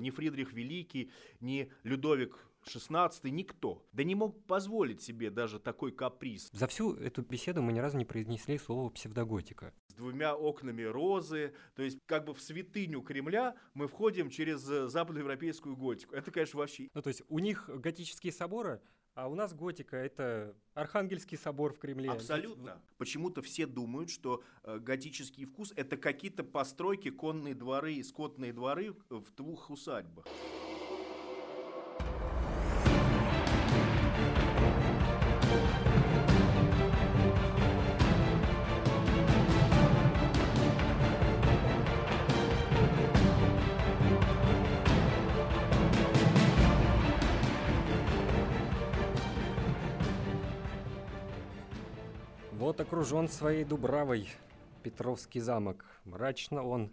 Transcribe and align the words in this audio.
Ни 0.00 0.10
Фридрих 0.10 0.52
Великий, 0.52 1.10
ни 1.40 1.70
Людовик 1.84 2.38
XVI, 2.64 3.30
никто. 3.30 3.86
Да 3.92 4.04
не 4.04 4.14
мог 4.14 4.44
позволить 4.46 5.02
себе 5.02 5.30
даже 5.30 5.58
такой 5.58 5.92
каприз. 5.92 6.50
За 6.52 6.66
всю 6.66 6.94
эту 6.94 7.22
беседу 7.22 7.62
мы 7.62 7.72
ни 7.72 7.78
разу 7.78 7.96
не 7.96 8.04
произнесли 8.04 8.58
слово 8.58 8.90
псевдоготика. 8.90 9.72
С 9.88 9.94
двумя 9.94 10.34
окнами 10.34 10.82
розы, 10.82 11.54
то 11.74 11.82
есть 11.82 11.98
как 12.06 12.24
бы 12.24 12.34
в 12.34 12.40
святыню 12.40 13.02
Кремля 13.02 13.54
мы 13.74 13.88
входим 13.88 14.30
через 14.30 14.68
э, 14.68 14.88
западноевропейскую 14.88 15.76
готику. 15.76 16.14
Это, 16.14 16.30
конечно, 16.30 16.58
вообще... 16.58 16.88
Ну, 16.94 17.02
то 17.02 17.08
есть 17.08 17.22
у 17.28 17.38
них 17.38 17.68
готические 17.68 18.32
соборы, 18.32 18.80
а 19.20 19.28
у 19.28 19.34
нас 19.34 19.52
готика– 19.52 19.96
это 19.98 20.56
Архангельский 20.72 21.36
собор 21.36 21.74
в 21.74 21.78
Кремле. 21.78 22.10
Абсолютно. 22.10 22.80
Почему-то 22.96 23.42
все 23.42 23.66
думают, 23.66 24.08
что 24.08 24.42
э, 24.62 24.78
готический 24.78 25.44
вкус– 25.44 25.74
это 25.76 25.98
какие-то 25.98 26.42
постройки, 26.42 27.10
конные 27.10 27.54
дворы, 27.54 28.02
скотные 28.02 28.54
дворы 28.54 28.94
в 29.10 29.30
двух 29.34 29.68
усадьбах. 29.68 30.24
Вот 53.00 53.06
окружен 53.06 53.28
своей 53.28 53.64
дубравой 53.64 54.28
Петровский 54.82 55.40
замок. 55.40 55.86
Мрачно 56.04 56.62
он 56.62 56.92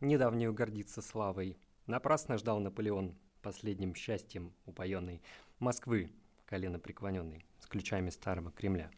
недавнюю 0.00 0.54
гордится 0.54 1.02
славой. 1.02 1.58
Напрасно 1.88 2.38
ждал 2.38 2.60
Наполеон, 2.60 3.16
последним 3.42 3.96
счастьем 3.96 4.52
упоенный, 4.66 5.20
Москвы, 5.58 6.12
колено 6.46 6.78
преклоненный, 6.78 7.44
с 7.58 7.66
ключами 7.66 8.10
старого 8.10 8.52
Кремля. 8.52 8.88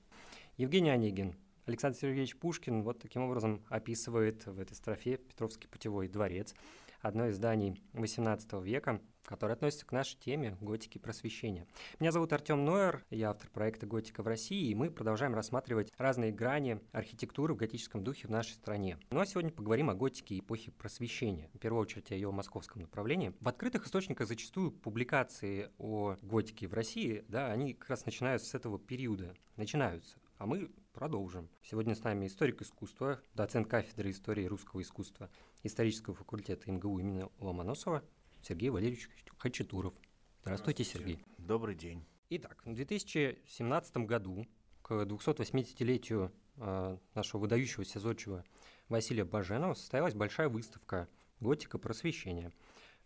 Евгений 0.58 0.90
Онегин, 0.90 1.34
Александр 1.64 1.96
Сергеевич 1.96 2.36
Пушкин 2.36 2.82
вот 2.82 2.98
таким 2.98 3.22
образом 3.22 3.64
описывает 3.70 4.44
в 4.44 4.60
этой 4.60 4.74
строфе 4.74 5.16
Петровский 5.16 5.66
путевой 5.66 6.08
дворец, 6.08 6.54
одно 7.00 7.28
из 7.28 7.36
зданий 7.36 7.82
XVIII 7.94 8.62
века, 8.62 9.00
которое 9.24 9.54
относится 9.54 9.86
к 9.86 9.92
нашей 9.92 10.16
теме 10.18 10.56
готики 10.60 10.98
просвещения. 10.98 11.66
Меня 11.98 12.12
зовут 12.12 12.32
Артем 12.32 12.64
Нойер, 12.64 13.04
я 13.10 13.30
автор 13.30 13.50
проекта 13.50 13.86
«Готика 13.86 14.22
в 14.22 14.26
России», 14.26 14.70
и 14.70 14.74
мы 14.74 14.90
продолжаем 14.90 15.34
рассматривать 15.34 15.92
разные 15.98 16.32
грани 16.32 16.80
архитектуры 16.92 17.54
в 17.54 17.56
готическом 17.56 18.04
духе 18.04 18.28
в 18.28 18.30
нашей 18.30 18.52
стране. 18.52 18.98
Ну 19.10 19.20
а 19.20 19.26
сегодня 19.26 19.50
поговорим 19.50 19.90
о 19.90 19.94
готике 19.94 20.38
эпохи 20.38 20.70
просвещения, 20.70 21.48
в 21.54 21.58
первую 21.58 21.82
очередь 21.82 22.10
о 22.12 22.14
ее 22.14 22.30
московском 22.30 22.82
направлении. 22.82 23.34
В 23.40 23.48
открытых 23.48 23.86
источниках 23.86 24.28
зачастую 24.28 24.72
публикации 24.72 25.70
о 25.78 26.16
готике 26.22 26.66
в 26.66 26.74
России, 26.74 27.24
да, 27.28 27.50
они 27.52 27.74
как 27.74 27.90
раз 27.90 28.06
начинаются 28.06 28.50
с 28.50 28.54
этого 28.54 28.78
периода, 28.78 29.34
начинаются. 29.56 30.18
А 30.38 30.46
мы 30.46 30.70
продолжим. 30.92 31.50
Сегодня 31.62 31.94
с 31.94 32.02
нами 32.02 32.26
историк 32.26 32.62
искусства, 32.62 33.20
доцент 33.34 33.68
кафедры 33.68 34.10
истории 34.10 34.46
русского 34.46 34.80
искусства 34.80 35.30
исторического 35.62 36.14
факультета 36.14 36.70
МГУ 36.72 36.98
имени 36.98 37.26
Ломоносова 37.38 38.02
Сергей 38.42 38.70
Валерьевич 38.70 39.08
Хачатуров. 39.38 39.94
Здравствуйте, 40.42 40.84
Сергей. 40.84 41.24
Добрый 41.38 41.74
день. 41.74 42.04
Итак, 42.30 42.62
в 42.64 42.74
2017 42.74 43.96
году 43.98 44.46
к 44.82 44.92
280-летию 44.92 46.32
э, 46.56 46.98
нашего 47.14 47.40
выдающегося 47.40 47.98
зодчего 48.00 48.44
Василия 48.88 49.24
Баженова 49.24 49.74
состоялась 49.74 50.14
большая 50.14 50.48
выставка 50.48 51.08
«Готика 51.40 51.78
просвещения». 51.78 52.52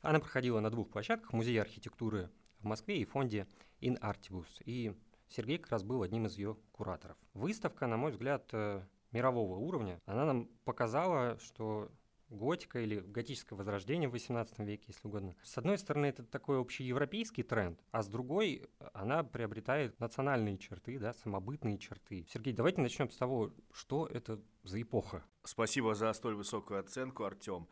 Она 0.02 0.20
проходила 0.20 0.60
на 0.60 0.70
двух 0.70 0.90
площадках– 0.90 1.32
Музее 1.32 1.62
архитектуры 1.62 2.30
в 2.60 2.64
Москве 2.64 2.98
и 2.98 3.04
фонде 3.04 3.46
In 3.80 3.98
Artibus. 4.00 4.62
И 4.64 4.94
Сергей 5.28 5.58
как 5.58 5.72
раз 5.72 5.82
был 5.82 6.02
одним 6.02 6.26
из 6.26 6.36
ее 6.36 6.56
кураторов. 6.72 7.16
Выставка, 7.32 7.86
на 7.86 7.96
мой 7.96 8.12
взгляд, 8.12 8.48
э, 8.52 8.82
мирового 9.10 9.56
уровня. 9.56 10.00
Она 10.06 10.26
нам 10.26 10.48
показала, 10.64 11.38
что 11.38 11.90
готика 12.34 12.80
или 12.80 13.00
готическое 13.00 13.56
возрождение 13.56 14.08
в 14.08 14.14
XVIII 14.14 14.64
веке, 14.64 14.84
если 14.88 15.08
угодно. 15.08 15.34
С 15.42 15.56
одной 15.58 15.78
стороны, 15.78 16.06
это 16.06 16.24
такой 16.24 16.60
общеевропейский 16.60 17.42
тренд, 17.42 17.80
а 17.90 18.02
с 18.02 18.08
другой, 18.08 18.68
она 18.92 19.22
приобретает 19.22 19.98
национальные 20.00 20.58
черты, 20.58 20.98
да, 20.98 21.12
самобытные 21.14 21.78
черты. 21.78 22.26
Сергей, 22.28 22.52
давайте 22.52 22.80
начнем 22.80 23.10
с 23.10 23.16
того, 23.16 23.52
что 23.72 24.06
это 24.06 24.40
за 24.62 24.80
эпоха. 24.82 25.24
Спасибо 25.44 25.94
за 25.94 26.12
столь 26.12 26.34
высокую 26.34 26.80
оценку, 26.80 27.24
Артем. 27.24 27.68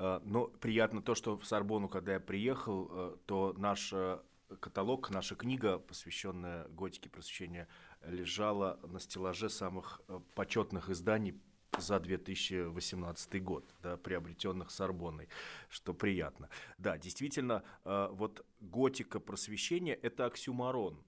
Э, 0.00 0.20
но 0.24 0.46
приятно 0.46 1.02
то, 1.02 1.14
что 1.14 1.36
в 1.36 1.44
Сорбону, 1.44 1.88
когда 1.88 2.14
я 2.14 2.20
приехал, 2.20 2.88
э, 2.90 3.16
то 3.26 3.54
наш 3.56 3.92
э, 3.92 4.18
каталог, 4.60 5.10
наша 5.10 5.36
книга, 5.36 5.78
посвященная 5.78 6.66
готике 6.68 7.10
просвещения, 7.10 7.68
лежала 8.02 8.80
на 8.82 8.98
стеллаже 8.98 9.50
самых 9.50 10.00
почетных 10.34 10.88
изданий 10.88 11.38
за 11.78 12.00
2018 12.00 13.42
год, 13.42 13.74
да, 13.82 13.96
приобретенных 13.96 14.70
Сорбонной, 14.70 15.28
что 15.68 15.94
приятно. 15.94 16.48
Да, 16.78 16.98
действительно, 16.98 17.62
э, 17.84 18.08
вот 18.12 18.44
готика 18.60 19.20
просвещения– 19.20 19.94
это 20.02 20.26
оксюмарон. 20.26 21.02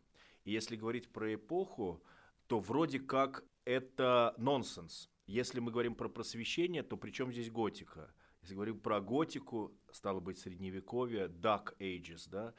И 0.44 0.52
если 0.52 0.76
говорить 0.76 1.12
про 1.12 1.34
эпоху, 1.34 2.02
то 2.46 2.60
вроде 2.60 3.00
как 3.00 3.44
это 3.64 4.34
нонсенс. 4.38 5.08
Если 5.26 5.60
мы 5.60 5.70
говорим 5.70 5.94
про 5.94 6.08
просвещение, 6.08 6.82
то 6.82 6.96
при 6.96 7.10
чем 7.10 7.32
здесь 7.32 7.50
готика? 7.50 8.12
Если 8.42 8.54
говорим 8.54 8.80
про 8.80 9.00
готику, 9.00 9.72
стало 9.92 10.20
быть, 10.20 10.38
средневековье, 10.38 11.28
dark 11.28 11.76
ages, 11.78 12.28
да, 12.28 12.54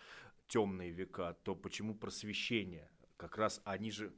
темные 0.47 0.91
века, 0.91 1.35
то 1.43 1.55
почему 1.55 1.93
просвещение? 1.93 2.89
Как 3.17 3.37
раз 3.37 3.61
они 3.65 3.91
же 3.91 4.13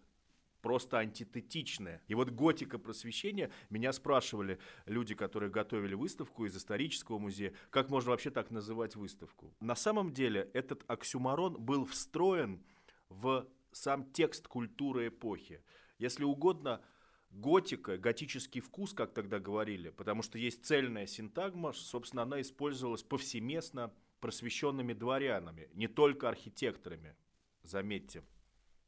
просто 0.66 0.98
антитетичное. 0.98 2.02
И 2.08 2.16
вот 2.16 2.32
готика 2.32 2.80
просвещения, 2.80 3.52
меня 3.70 3.94
спрашивали 3.94 4.58
люди, 4.88 5.14
которые 5.14 5.52
готовили 5.52 5.94
выставку 5.94 6.44
из 6.44 6.58
исторического 6.58 7.20
музея, 7.20 7.54
как 7.70 7.92
можно 7.92 8.10
вообще 8.10 8.32
так 8.32 8.50
называть 8.50 8.96
выставку. 8.96 9.54
На 9.60 9.76
самом 9.76 10.12
деле 10.12 10.50
этот 10.56 10.84
оксюмарон 10.88 11.54
был 11.64 11.86
встроен 11.86 12.64
в 13.10 13.48
сам 13.74 14.12
текст 14.12 14.48
культуры 14.48 15.10
эпохи. 15.10 15.62
Если 16.00 16.24
угодно, 16.24 16.82
готика, 17.30 18.00
готический 18.00 18.62
вкус, 18.62 18.96
как 18.96 19.14
тогда 19.14 19.38
говорили, 19.38 19.92
потому 19.92 20.24
что 20.24 20.40
есть 20.40 20.66
цельная 20.66 21.06
синтагма, 21.06 21.74
собственно, 21.74 22.24
она 22.24 22.42
использовалась 22.42 23.04
повсеместно 23.04 23.94
просвещенными 24.20 24.94
дворянами, 24.94 25.70
не 25.76 25.88
только 25.88 26.28
архитекторами, 26.28 27.16
заметьте. 27.62 28.24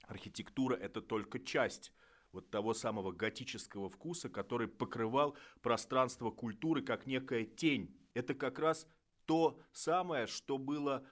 Архитектура– 0.08 0.76
это 0.82 1.02
только 1.02 1.40
часть 1.40 1.94
вот 2.32 2.50
того 2.50 2.74
самого 2.74 3.12
готического 3.12 3.90
вкуса, 3.90 4.30
который 4.30 4.68
покрывал 4.68 5.38
пространство 5.62 6.32
культуры 6.32 6.82
как 6.82 7.06
некая 7.06 7.46
тень. 7.46 7.96
Это 8.14 8.34
как 8.34 8.60
раз 8.60 8.88
то 9.26 9.60
самое, 9.72 10.26
что 10.28 10.58
было 10.58 11.06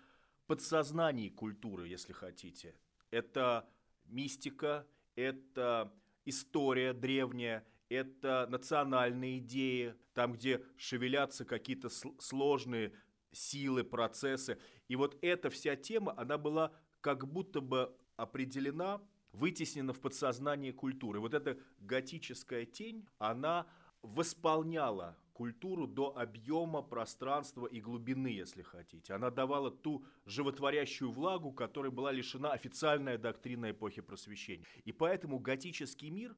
подсознании 0.48 1.30
культуры, 1.30 1.88
если 1.88 2.14
хотите. 2.14 2.76
Это 3.12 3.70
мистика, 4.06 4.88
это 5.16 5.94
история 6.26 6.94
древняя, 6.94 7.66
это 7.90 8.48
национальные 8.50 9.40
идеи, 9.40 9.96
там, 10.14 10.34
где 10.34 10.64
шевелятся 10.78 11.46
какие-то 11.46 11.90
сложные 11.90 12.94
силы, 13.32 13.84
процессы. 13.84 14.58
И 14.88 14.96
вот 14.96 15.18
эта 15.22 15.50
вся 15.50 15.76
тема, 15.76 16.14
она 16.18 16.38
была 16.38 16.72
как 17.02 17.28
будто 17.28 17.62
бы 17.62 17.96
определена, 18.18 19.02
вытеснена 19.31 19.94
в 19.94 20.00
подсознание 20.00 20.74
культуры. 20.74 21.20
Вот 21.20 21.34
эта 21.34 21.58
готическая 21.80 22.66
тень, 22.66 23.08
она 23.18 23.68
восполняла 24.02 25.18
культуру 25.34 25.86
до 25.86 26.18
объема, 26.18 26.81
пространства 26.81 27.66
и 27.66 27.81
глубины, 27.81 28.28
если 28.28 28.62
хотите. 28.62 29.14
Она 29.14 29.30
давала 29.30 29.70
ту 29.70 30.06
животворящую 30.26 31.12
влагу, 31.12 31.52
которой 31.52 31.91
была 31.91 32.12
лишена 32.12 32.53
официальная 32.53 33.17
доктрина 33.17 33.72
эпохи 33.72 34.02
просвещения. 34.02 34.66
И 34.85 34.94
поэтому 34.94 35.40
готический 35.40 36.09
мир 36.09 36.35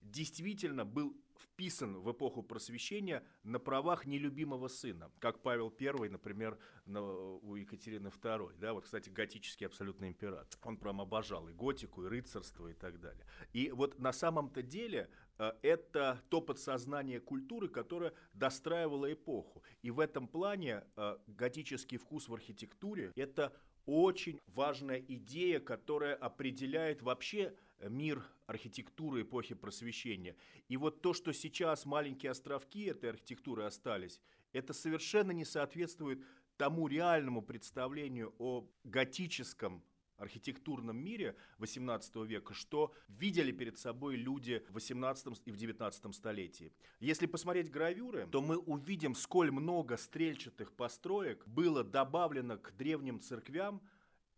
действительно 0.00 0.86
был 0.86 1.14
вписан 1.38 1.98
в 1.98 2.10
эпоху 2.12 2.42
просвещения 2.42 3.24
на 3.42 3.58
правах 3.58 4.06
нелюбимого 4.06 4.68
сына, 4.68 5.10
как 5.18 5.42
Павел 5.42 5.72
I, 5.80 6.08
например, 6.08 6.58
на, 6.86 7.02
у 7.02 7.54
Екатерины 7.56 8.08
II. 8.08 8.58
Да, 8.58 8.72
вот, 8.72 8.84
кстати, 8.84 9.10
готический 9.10 9.66
абсолютный 9.66 10.08
император. 10.08 10.58
Он 10.64 10.76
прям 10.76 11.00
обожал 11.00 11.48
и 11.48 11.52
готику, 11.52 12.04
и 12.04 12.08
рыцарство, 12.08 12.68
и 12.68 12.74
так 12.74 13.00
далее. 13.00 13.24
И 13.52 13.70
вот 13.70 13.98
на 13.98 14.12
самом-то 14.12 14.62
деле 14.62 15.08
э, 15.38 15.52
это 15.62 16.20
то 16.28 16.40
подсознание 16.40 17.20
культуры, 17.20 17.68
которое 17.68 18.12
достраивало 18.32 19.12
эпоху. 19.12 19.62
И 19.82 19.90
в 19.90 20.00
этом 20.00 20.28
плане 20.28 20.84
э, 20.96 21.16
готический 21.26 21.98
вкус 21.98 22.28
в 22.28 22.34
архитектуре– 22.34 23.12
это 23.16 23.52
очень 23.86 24.38
важная 24.48 24.98
идея, 24.98 25.60
которая 25.60 26.14
определяет 26.14 27.02
вообще 27.02 27.54
мир 27.80 28.22
архитектуры 28.48 29.22
эпохи 29.22 29.54
просвещения. 29.54 30.34
И 30.68 30.76
вот 30.76 31.02
то, 31.02 31.12
что 31.12 31.32
сейчас 31.32 31.84
маленькие 31.84 32.32
островки 32.32 32.84
этой 32.84 33.10
архитектуры 33.10 33.64
остались, 33.64 34.20
это 34.52 34.72
совершенно 34.72 35.32
не 35.32 35.44
соответствует 35.44 36.24
тому 36.56 36.88
реальному 36.88 37.42
представлению 37.42 38.34
о 38.38 38.66
готическом 38.84 39.84
архитектурном 40.16 40.96
мире 40.96 41.36
18 41.58 42.16
века, 42.26 42.54
что 42.54 42.92
видели 43.06 43.52
перед 43.52 43.78
собой 43.78 44.16
люди 44.16 44.64
в 44.70 44.74
18 44.74 45.42
и 45.44 45.52
в 45.52 45.56
19 45.56 46.14
столетии. 46.14 46.72
Если 47.00 47.26
посмотреть 47.26 47.70
гравюры, 47.70 48.26
то 48.26 48.40
мы 48.40 48.56
увидим, 48.56 49.14
сколь 49.14 49.52
много 49.52 49.96
стрельчатых 49.96 50.72
построек 50.72 51.46
было 51.46 51.84
добавлено 51.84 52.56
к 52.56 52.72
древним 52.76 53.20
церквям 53.20 53.80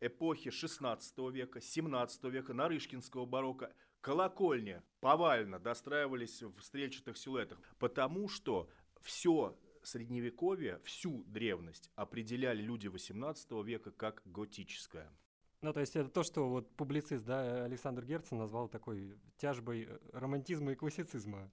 эпохи 0.01 0.51
16 0.51 1.19
века, 1.31 1.61
17 1.61 2.25
века, 2.25 2.53
Нарышкинского 2.53 3.25
барокко, 3.25 3.73
колокольни 4.01 4.83
повально 5.01 5.59
достраивались 5.59 6.43
в 6.43 6.61
стрельчатых 6.63 7.17
силуэтах, 7.17 7.59
потому 7.79 8.29
что 8.29 8.69
все 9.01 9.57
средневековье, 9.83 10.81
всю 10.85 11.25
древность 11.25 11.91
определяли 11.95 12.63
люди 12.63 12.89
18 12.89 13.51
века 13.65 13.91
как 13.91 14.23
готическое. 14.25 15.11
Ну, 15.63 15.73
то 15.73 15.81
есть 15.81 15.95
это 15.95 16.09
то, 16.09 16.23
что 16.23 16.49
вот 16.49 16.75
публицист, 16.77 17.25
да, 17.25 17.65
Александр 17.65 18.05
Герцен 18.05 18.39
назвал 18.39 18.69
такой 18.69 19.19
тяжбой 19.37 19.89
э, 19.91 19.99
романтизма 20.13 20.73
и 20.73 20.75
классицизма. 20.75 21.51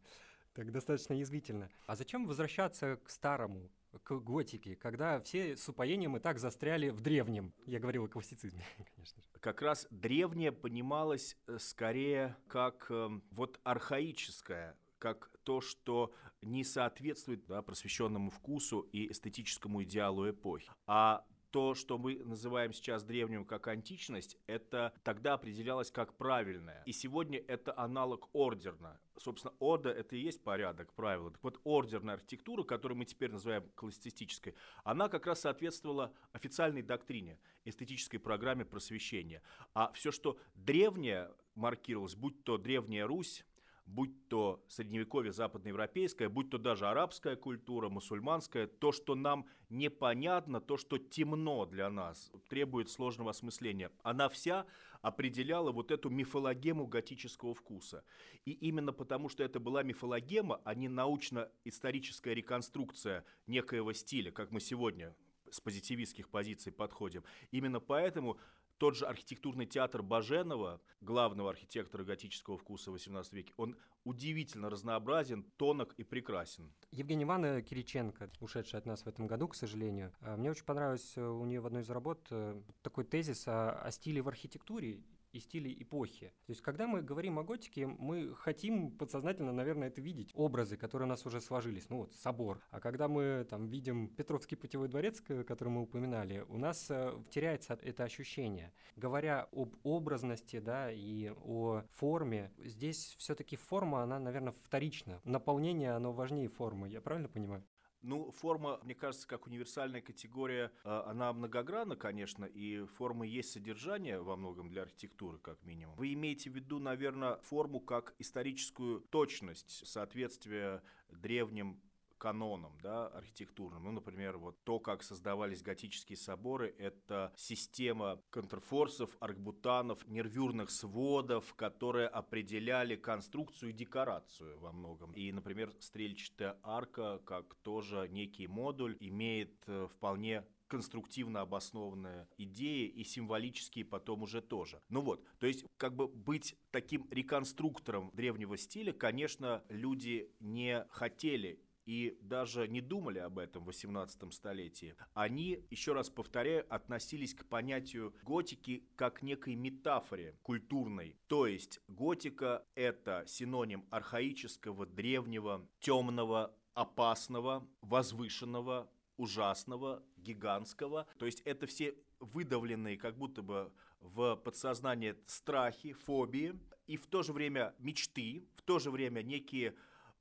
Так 0.53 0.71
достаточно 0.71 1.13
язвительно. 1.13 1.69
А 1.85 1.95
зачем 1.95 2.25
возвращаться 2.25 2.95
к 3.03 3.09
старому, 3.09 3.69
к 4.03 4.19
готике, 4.19 4.75
когда 4.75 5.19
все 5.19 5.57
с 5.57 5.67
упоением 5.67 6.15
и 6.15 6.19
так 6.21 6.39
застряли 6.39 6.89
в 6.89 7.01
древнем? 7.01 7.53
Я 7.65 7.79
говорил 7.79 8.05
о 8.05 8.07
классицизме, 8.07 8.63
конечно. 8.95 9.16
Как 9.47 9.61
раз 9.61 9.87
древнее 9.91 10.51
понималось 10.51 11.37
э, 11.47 11.57
скорее 11.57 12.35
как 12.49 12.87
э, 12.89 13.09
вот 13.31 13.61
архаическое, 13.63 14.75
как 14.99 15.31
то, 15.43 15.61
что 15.61 16.13
не 16.41 16.65
соответствует 16.65 17.45
да, 17.45 17.61
просвещенному 17.61 18.29
вкусу 18.29 18.81
и 18.91 19.09
эстетическому 19.09 19.83
идеалу 19.83 20.29
эпохи. 20.29 20.69
А 20.85 21.25
то, 21.51 21.73
что 21.75 21.97
мы 21.97 22.15
называем 22.23 22.73
сейчас 22.73 23.03
древним 23.03 23.45
как 23.45 23.67
античность, 23.67 24.37
это 24.47 24.93
тогда 25.03 25.33
определялось 25.33 25.91
как 25.91 26.13
правильное. 26.15 26.83
И 26.85 26.91
сегодня 26.91 27.39
это 27.47 27.77
аналог 27.77 28.29
ордерна. 28.33 28.99
Собственно, 29.17 29.53
орда— 29.59 29.91
это 29.91 30.15
и 30.15 30.19
есть 30.19 30.43
порядок, 30.43 30.93
правила. 30.93 31.31
Так 31.31 31.43
вот, 31.43 31.59
ордерная 31.63 32.15
архитектура, 32.15 32.63
которую 32.63 32.99
мы 32.99 33.05
теперь 33.05 33.31
называем 33.31 33.67
классицистической, 33.75 34.55
она 34.83 35.09
как 35.09 35.25
раз 35.25 35.41
соответствовала 35.41 36.13
официальной 36.33 36.83
доктрине, 36.83 37.39
эстетической 37.65 38.19
программе 38.19 38.65
просвещения. 38.65 39.41
А 39.73 39.91
все, 39.93 40.11
что 40.11 40.37
древнее 40.55 41.31
маркировалось, 41.55 42.15
будь 42.15 42.43
то 42.43 42.57
Древняя 42.57 43.07
Русь, 43.07 43.43
будь 43.87 44.27
то 44.27 44.63
средневековье 44.67 45.31
западноевропейское, 45.31 46.29
будь 46.29 46.49
то 46.49 46.57
даже 46.57 46.87
арабская 46.87 47.35
культура, 47.35 47.89
мусульманская, 47.89 48.67
то, 48.67 48.91
что 48.91 49.15
нам 49.15 49.47
непонятно, 49.69 50.59
то, 50.59 50.77
что 50.77 50.97
темно 50.97 51.65
для 51.65 51.89
нас, 51.89 52.31
требует 52.49 52.89
сложного 52.89 53.31
осмысления, 53.31 53.91
она 54.03 54.29
вся 54.29 54.65
определяла 55.01 55.71
вот 55.71 55.91
эту 55.91 56.09
мифологему 56.09 56.85
готического 56.85 57.53
вкуса. 57.53 58.03
И 58.45 58.51
именно 58.51 58.91
потому, 58.91 59.29
что 59.29 59.43
это 59.43 59.59
была 59.59 59.83
мифологема, 59.83 60.61
а 60.65 60.75
не 60.75 60.89
научно-историческая 60.89 62.33
реконструкция 62.33 63.23
некоего 63.47 63.93
стиля, 63.93 64.31
как 64.31 64.51
мы 64.51 64.59
сегодня 64.59 65.15
с 65.49 65.61
позитивистских 65.61 66.27
позиций 66.29 66.73
подходим. 66.73 67.23
Именно 67.51 67.79
поэтому 67.79 68.37
тот 68.77 68.95
же 68.95 69.05
архитектурный 69.05 69.65
театр 69.65 70.03
Баженова, 70.03 70.81
главного 71.01 71.49
архитектора 71.49 72.03
готического 72.03 72.57
вкуса 72.57 72.91
в 72.91 72.95
XVIII 72.95 73.27
веке, 73.31 73.53
он 73.57 73.75
удивительно 74.03 74.69
разнообразен, 74.69 75.43
тонок 75.57 75.93
и 75.97 76.03
прекрасен. 76.03 76.73
Евгения 76.91 77.23
Ивановна 77.23 77.61
Кириченко, 77.61 78.31
ушедшая 78.39 78.79
от 78.79 78.85
нас 78.85 79.03
в 79.03 79.07
этом 79.07 79.27
году, 79.27 79.47
к 79.47 79.55
сожалению, 79.55 80.13
а, 80.21 80.37
мне 80.37 80.49
очень 80.51 80.65
понравилось 80.65 81.17
у 81.17 81.45
нее 81.45 81.59
в 81.59 81.65
одной 81.65 81.81
из 81.81 81.89
работ 81.89 82.25
э, 82.29 82.61
такой 82.81 83.03
тезис 83.03 83.47
о, 83.47 83.71
о 83.71 83.91
стиле 83.91 84.21
в 84.21 84.27
архитектуре 84.27 85.01
и 85.31 85.39
стилей 85.39 85.75
эпохи. 85.81 86.33
То 86.45 86.51
есть, 86.51 86.61
когда 86.61 86.87
мы 86.87 87.01
говорим 87.01 87.39
о 87.39 87.43
готике, 87.43 87.87
мы 87.87 88.35
хотим 88.35 88.91
подсознательно, 88.91 89.51
наверное, 89.51 89.87
это 89.87 90.01
видеть. 90.01 90.31
Образы, 90.33 90.77
которые 90.77 91.07
у 91.07 91.09
нас 91.09 91.25
уже 91.25 91.41
сложились. 91.41 91.89
Ну 91.89 91.97
вот, 91.97 92.13
собор. 92.13 92.61
А 92.71 92.79
когда 92.79 93.07
мы 93.07 93.45
там 93.49 93.67
видим 93.67 94.09
Петровский 94.09 94.55
путевой 94.55 94.87
дворец, 94.87 95.21
который 95.21 95.69
мы 95.69 95.81
упоминали, 95.81 96.45
у 96.49 96.57
нас 96.57 96.87
э, 96.89 97.13
теряется 97.29 97.77
это 97.81 98.03
ощущение. 98.03 98.73
Говоря 98.95 99.47
об 99.51 99.75
образности, 99.83 100.59
да, 100.59 100.91
и 100.91 101.31
о 101.43 101.83
форме, 101.91 102.51
здесь 102.57 103.15
все-таки 103.17 103.55
форма, 103.55 104.03
она, 104.03 104.19
наверное, 104.19 104.53
вторична. 104.63 105.21
Наполнение, 105.23 105.91
оно 105.91 106.13
важнее 106.13 106.47
формы. 106.47 106.89
Я 106.89 107.01
правильно 107.01 107.29
понимаю? 107.29 107.63
Ну, 108.07 108.31
форма, 108.31 108.79
мне 108.83 108.95
кажется, 108.95 109.27
как 109.27 109.47
универсальная 109.47 109.99
категория, 110.01 110.71
а, 110.85 111.03
она 111.09 111.33
многогранна, 111.33 111.97
конечно, 111.97 112.45
и 112.45 112.85
форма 112.85 113.27
есть 113.27 113.51
содержание 113.51 114.21
во 114.21 114.37
многом 114.37 114.69
для 114.69 114.83
архитектуры, 114.83 115.39
как 115.39 115.61
минимум. 115.65 115.93
Вы 115.97 116.13
имеете 116.13 116.49
в 116.49 116.55
виду, 116.55 116.79
наверное, 116.79 117.35
форму 117.41 117.81
как 117.81 118.15
историческую 118.17 119.01
точность, 119.01 119.85
соответствие 119.85 120.81
древним 121.09 121.81
канонам, 122.17 122.77
да, 122.81 123.07
архитектурным. 123.07 123.83
Ну, 123.83 123.91
например, 123.91 124.37
вот 124.37 124.63
то, 124.63 124.79
как 124.79 125.03
создавались 125.03 125.61
готические 125.61 126.17
соборы, 126.17 126.73
это 126.77 127.33
система 127.35 128.21
контрфорсов, 128.29 129.15
аркбутанов, 129.19 130.07
нервюрных 130.07 130.71
сводов, 130.71 131.53
которые 131.55 132.07
определяли 132.07 132.95
конструкцию 132.95 133.69
и 133.69 133.73
декорацию 133.73 134.59
во 134.59 134.71
многом. 134.71 135.11
И, 135.13 135.31
например, 135.31 135.73
стрельчатая 135.79 136.59
арка, 136.63 137.19
как 137.25 137.55
тоже 137.55 138.07
некий 138.09 138.47
модуль, 138.47 138.97
имеет 138.99 139.63
э, 139.67 139.87
вполне 139.87 140.45
конструктивно 140.67 141.41
обоснованные 141.41 142.27
идеи 142.37 142.87
и 142.87 143.03
символические 143.03 143.85
потом 143.85 144.23
уже 144.23 144.41
тоже. 144.41 144.81
Ну 144.89 145.01
вот, 145.01 145.23
то 145.39 145.47
есть 145.47 145.65
как 145.77 145.95
бы 145.95 146.07
быть 146.07 146.55
таким 146.71 147.07
реконструктором 147.09 148.11
древнего 148.13 148.57
стиля, 148.57 148.93
конечно, 148.93 149.63
люди 149.69 150.31
не 150.39 150.85
хотели 150.89 151.61
и 151.87 152.17
даже 152.21 152.67
не 152.67 152.81
думали 152.81 153.19
об 153.19 153.39
этом 153.39 153.63
в 153.63 153.67
18 153.67 154.33
столетии. 154.33 154.95
Они, 155.13 155.65
еще 155.71 155.93
раз 155.93 156.09
повторяю, 156.09 156.65
относились 156.69 157.33
к 157.33 157.45
понятию 157.45 158.13
готики 158.23 158.83
как 158.97 159.23
некой 159.23 159.55
метафоре 159.55 160.37
культурной. 160.43 161.15
То 161.27 161.47
есть 161.47 161.79
готика– 161.87 162.65
это 162.75 163.23
синоним 163.25 163.85
архаического, 163.89 164.85
древнего, 164.85 165.65
темного, 165.79 166.53
опасного, 166.73 167.65
возвышенного, 167.81 168.91
ужасного, 169.15 170.03
гигантского. 170.17 171.07
То 171.17 171.25
есть 171.25 171.41
это 171.45 171.67
все 171.67 171.95
выдавленные 172.19 172.97
как 172.97 173.17
будто 173.17 173.41
бы 173.41 173.71
в 174.01 174.35
подсознание 174.35 175.15
страхи, 175.25 175.93
фобии, 175.93 176.59
и 176.85 176.97
в 176.97 177.07
то 177.07 177.23
же 177.23 177.31
время 177.31 177.73
мечты, 177.79 178.45
в 178.57 178.61
то 178.61 178.79
же 178.79 178.91
время 178.91 179.21
некие 179.21 179.73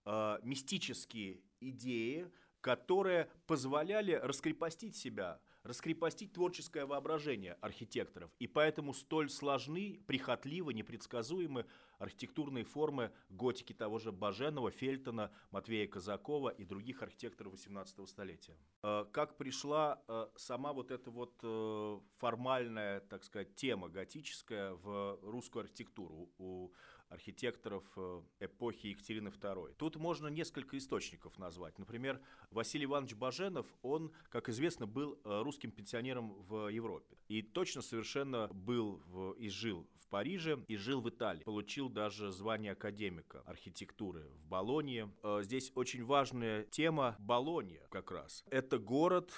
э, 0.04 0.38
мистические 0.42 1.40
идеи, 1.70 2.30
которые 2.60 3.30
позволяли 3.46 4.12
раскрепостить 4.12 4.96
себя, 4.96 5.40
раскрепостить 5.62 6.32
творческое 6.32 6.84
воображение 6.84 7.56
архитекторов. 7.60 8.30
И 8.38 8.46
поэтому 8.46 8.92
столь 8.92 9.30
сложны, 9.30 10.00
прихотливы, 10.06 10.74
непредсказуемы 10.74 11.66
архитектурные 11.98 12.64
формы 12.64 13.12
готики 13.28 13.72
того 13.72 13.98
же 13.98 14.12
Баженова, 14.12 14.70
Фельтона, 14.70 15.30
Матвея 15.50 15.86
Казакова 15.86 16.48
и 16.48 16.64
других 16.64 17.02
архитекторов 17.02 17.52
18 17.52 18.08
столетия. 18.08 18.56
Э, 18.82 19.04
как 19.12 19.36
пришла 19.36 20.02
э, 20.08 20.26
сама 20.36 20.72
вот 20.72 20.90
эта 20.90 21.10
вот 21.10 21.38
э, 21.42 22.00
формальная, 22.18 23.00
так 23.00 23.24
сказать, 23.24 23.54
тема 23.54 23.88
готическая 23.88 24.74
в 24.74 25.18
русскую 25.22 25.62
архитектуру 25.62 26.30
у 26.38 26.70
архитекторов 27.08 27.84
э, 27.96 28.22
эпохи 28.40 28.88
Екатерины 28.88 29.28
II. 29.28 29.74
Тут 29.76 29.96
можно 29.96 30.28
несколько 30.28 30.76
источников 30.76 31.38
назвать. 31.38 31.78
Например, 31.78 32.20
Василий 32.50 32.84
Иванович 32.84 33.14
Баженов, 33.14 33.66
он, 33.82 34.12
как 34.28 34.48
известно, 34.48 34.86
был 34.86 35.18
э, 35.24 35.42
русским 35.42 35.70
пенсионером 35.70 36.34
в 36.42 36.68
Европе. 36.68 37.16
И 37.28 37.42
точно 37.42 37.82
совершенно 37.82 38.48
был 38.48 39.02
в, 39.06 39.32
и 39.32 39.48
жил 39.48 39.86
в 40.00 40.08
Париже, 40.08 40.64
и 40.68 40.76
жил 40.76 41.00
в 41.00 41.08
Италии. 41.08 41.42
Получил 41.44 41.88
даже 41.88 42.30
звание 42.30 42.72
академика 42.72 43.42
архитектуры 43.46 44.28
в 44.28 44.46
Болонье. 44.46 45.12
Э, 45.22 45.40
здесь 45.42 45.72
очень 45.74 46.04
важная 46.04 46.64
тема 46.64 47.16
Болонья 47.18 47.86
как 47.90 48.10
раз. 48.10 48.44
Это 48.50 48.78
город, 48.78 49.32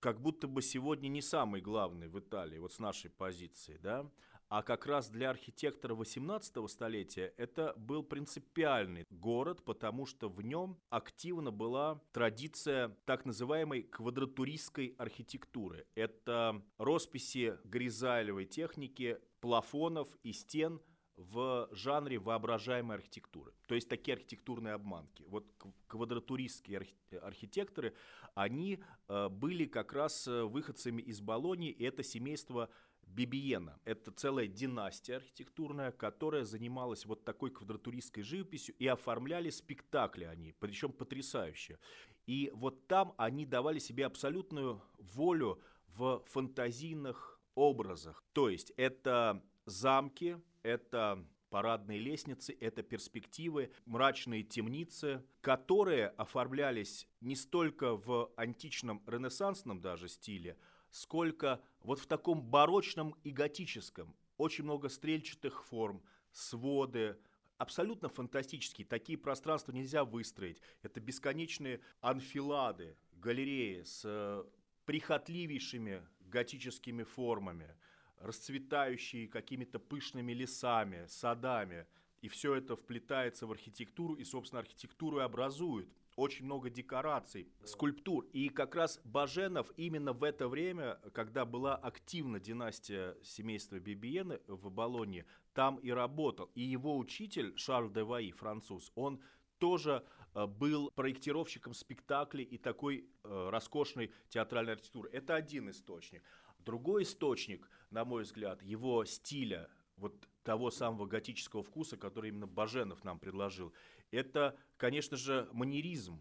как 0.00 0.20
будто 0.20 0.46
бы 0.46 0.60
сегодня 0.60 1.08
не 1.08 1.22
самый 1.22 1.62
главный 1.62 2.08
в 2.08 2.18
Италии, 2.18 2.58
вот 2.58 2.74
с 2.74 2.78
нашей 2.78 3.10
позиции, 3.10 3.78
да, 3.82 4.10
а 4.54 4.62
как 4.62 4.86
раз 4.86 5.10
для 5.10 5.30
архитектора 5.30 5.96
18 5.96 6.70
столетия 6.70 7.34
это 7.38 7.74
был 7.76 8.04
принципиальный 8.04 9.04
город, 9.10 9.64
потому 9.64 10.06
что 10.06 10.28
в 10.28 10.42
нем 10.42 10.78
активно 10.90 11.50
была 11.50 12.00
традиция 12.12 12.96
так 13.04 13.24
называемой 13.24 13.82
квадратуристской 13.82 14.94
архитектуры. 14.96 15.88
Это 15.96 16.62
росписи 16.78 17.58
горизайлевой 17.64 18.46
техники, 18.46 19.18
плафонов 19.40 20.06
и 20.22 20.32
стен– 20.32 20.80
в 21.16 21.68
жанре 21.72 22.18
воображаемой 22.18 22.96
архитектуры. 22.96 23.52
То 23.68 23.74
есть 23.74 23.88
такие 23.88 24.14
архитектурные 24.14 24.74
обманки. 24.74 25.24
Вот 25.28 25.46
квадратуристские 25.86 26.86
архитекторы, 27.22 27.94
они 28.34 28.80
э, 29.08 29.28
были 29.28 29.66
как 29.66 29.92
раз 29.92 30.26
э, 30.26 30.42
выходцами 30.42 31.00
из 31.02 31.20
Болонии, 31.20 31.70
и 31.70 31.84
это 31.84 32.02
семейство 32.02 32.68
Бибиена. 33.06 33.78
Это 33.84 34.10
целая 34.10 34.46
династия 34.46 35.16
архитектурная, 35.16 35.92
которая 35.92 36.44
занималась 36.44 37.06
вот 37.06 37.24
такой 37.24 37.50
квадратуристской 37.50 38.22
живописью 38.22 38.74
и 38.78 38.86
оформляли 38.86 39.50
спектакли 39.50 40.24
они, 40.24 40.54
причем 40.58 40.92
потрясающие. 40.92 41.78
И 42.26 42.50
вот 42.54 42.86
там 42.86 43.14
они 43.16 43.46
давали 43.46 43.78
себе 43.78 44.06
абсолютную 44.06 44.82
волю 44.98 45.60
в 45.96 46.22
фантазийных 46.26 47.40
образах. 47.54 48.24
То 48.32 48.48
есть 48.48 48.72
это 48.76 49.42
замки, 49.66 50.38
это 50.62 51.24
парадные 51.50 52.00
лестницы, 52.00 52.56
это 52.58 52.82
перспективы, 52.82 53.70
мрачные 53.86 54.42
темницы, 54.42 55.24
которые 55.40 56.08
оформлялись 56.08 57.06
не 57.20 57.36
столько 57.36 57.96
в 57.96 58.32
античном 58.36 59.02
ренессансном 59.06 59.80
даже 59.80 60.08
стиле, 60.08 60.58
сколько 60.94 61.60
вот 61.80 61.98
в 61.98 62.06
таком 62.06 62.40
барочном 62.40 63.16
и 63.24 63.30
готическом. 63.30 64.14
Очень 64.36 64.62
много 64.62 64.88
стрельчатых 64.88 65.64
форм, 65.64 66.00
своды, 66.30 67.18
абсолютно 67.58 68.08
фантастические. 68.08 68.86
Такие 68.86 69.18
пространства 69.18 69.72
нельзя 69.72 70.04
выстроить. 70.04 70.60
Это 70.82 71.00
бесконечные 71.00 71.80
анфилады, 72.00 72.96
галереи 73.14 73.82
с 73.82 74.02
э, 74.04 74.44
прихотливейшими 74.86 76.00
готическими 76.20 77.02
формами, 77.02 77.74
расцветающие 78.20 79.26
какими-то 79.26 79.80
пышными 79.80 80.32
лесами, 80.32 81.06
садами. 81.08 81.86
И 82.20 82.28
все 82.28 82.54
это 82.54 82.76
вплетается 82.76 83.48
в 83.48 83.50
архитектуру, 83.50 84.14
и, 84.14 84.22
собственно, 84.22 84.60
архитектуру 84.60 85.18
и 85.18 85.22
образует 85.22 85.88
очень 86.16 86.44
много 86.44 86.70
декораций, 86.70 87.48
скульптур. 87.64 88.26
И 88.32 88.48
как 88.48 88.74
раз 88.74 89.00
Баженов 89.04 89.72
именно 89.76 90.12
в 90.12 90.22
это 90.22 90.48
время, 90.48 91.00
когда 91.12 91.44
была 91.44 91.76
активна 91.76 92.40
династия 92.40 93.16
семейства 93.22 93.78
Бибиены 93.78 94.40
в 94.46 94.70
Болонье, 94.70 95.26
там 95.52 95.76
и 95.76 95.90
работал. 95.90 96.50
И 96.54 96.62
его 96.62 96.96
учитель 96.96 97.56
Шарль 97.56 97.92
де 97.92 98.02
Ваи, 98.02 98.30
француз, 98.30 98.92
он 98.94 99.20
тоже 99.58 100.04
э, 100.34 100.46
был 100.46 100.90
проектировщиком 100.94 101.74
спектаклей 101.74 102.44
и 102.44 102.58
такой 102.58 103.08
э, 103.24 103.48
роскошной 103.50 104.12
театральной 104.28 104.74
архитектуры. 104.74 105.10
Это 105.10 105.34
один 105.34 105.70
источник. 105.70 106.22
Другой 106.58 107.02
источник, 107.02 107.68
на 107.90 108.04
мой 108.04 108.22
взгляд, 108.22 108.62
его 108.62 109.04
стиля, 109.04 109.68
вот 109.96 110.28
того 110.42 110.70
самого 110.70 111.06
готического 111.06 111.62
вкуса, 111.62 111.96
который 111.96 112.28
именно 112.28 112.46
Баженов 112.46 113.04
нам 113.04 113.18
предложил, 113.18 113.72
это, 114.14 114.56
конечно 114.76 115.16
же, 115.16 115.48
манеризм, 115.52 116.20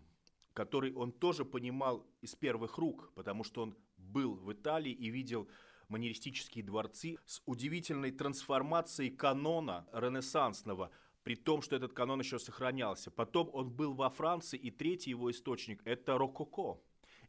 который 0.54 0.94
он 0.94 1.12
тоже 1.12 1.46
понимал 1.46 2.06
из 2.22 2.36
первых 2.36 2.78
рук, 2.78 3.12
потому 3.16 3.44
что 3.44 3.64
он 3.64 3.76
был 3.98 4.36
в 4.36 4.52
Италии 4.52 4.92
и 4.92 5.10
видел 5.10 5.48
манеристические 5.90 6.64
дворцы 6.64 7.18
с 7.26 7.42
удивительной 7.46 8.12
трансформацией 8.12 9.12
канона 9.12 9.88
ренессансного, 9.94 10.92
при 11.24 11.36
том, 11.36 11.62
что 11.62 11.76
этот 11.76 11.94
канон 11.94 12.20
еще 12.20 12.40
сохранялся. 12.40 13.12
Потом 13.12 13.50
он 13.54 13.70
был 13.70 13.94
во 13.94 14.10
Франции, 14.10 14.58
и 14.58 14.72
третий 14.72 15.12
его 15.12 15.32
источник– 15.32 15.82
это 15.86 16.18
рококо. 16.18 16.80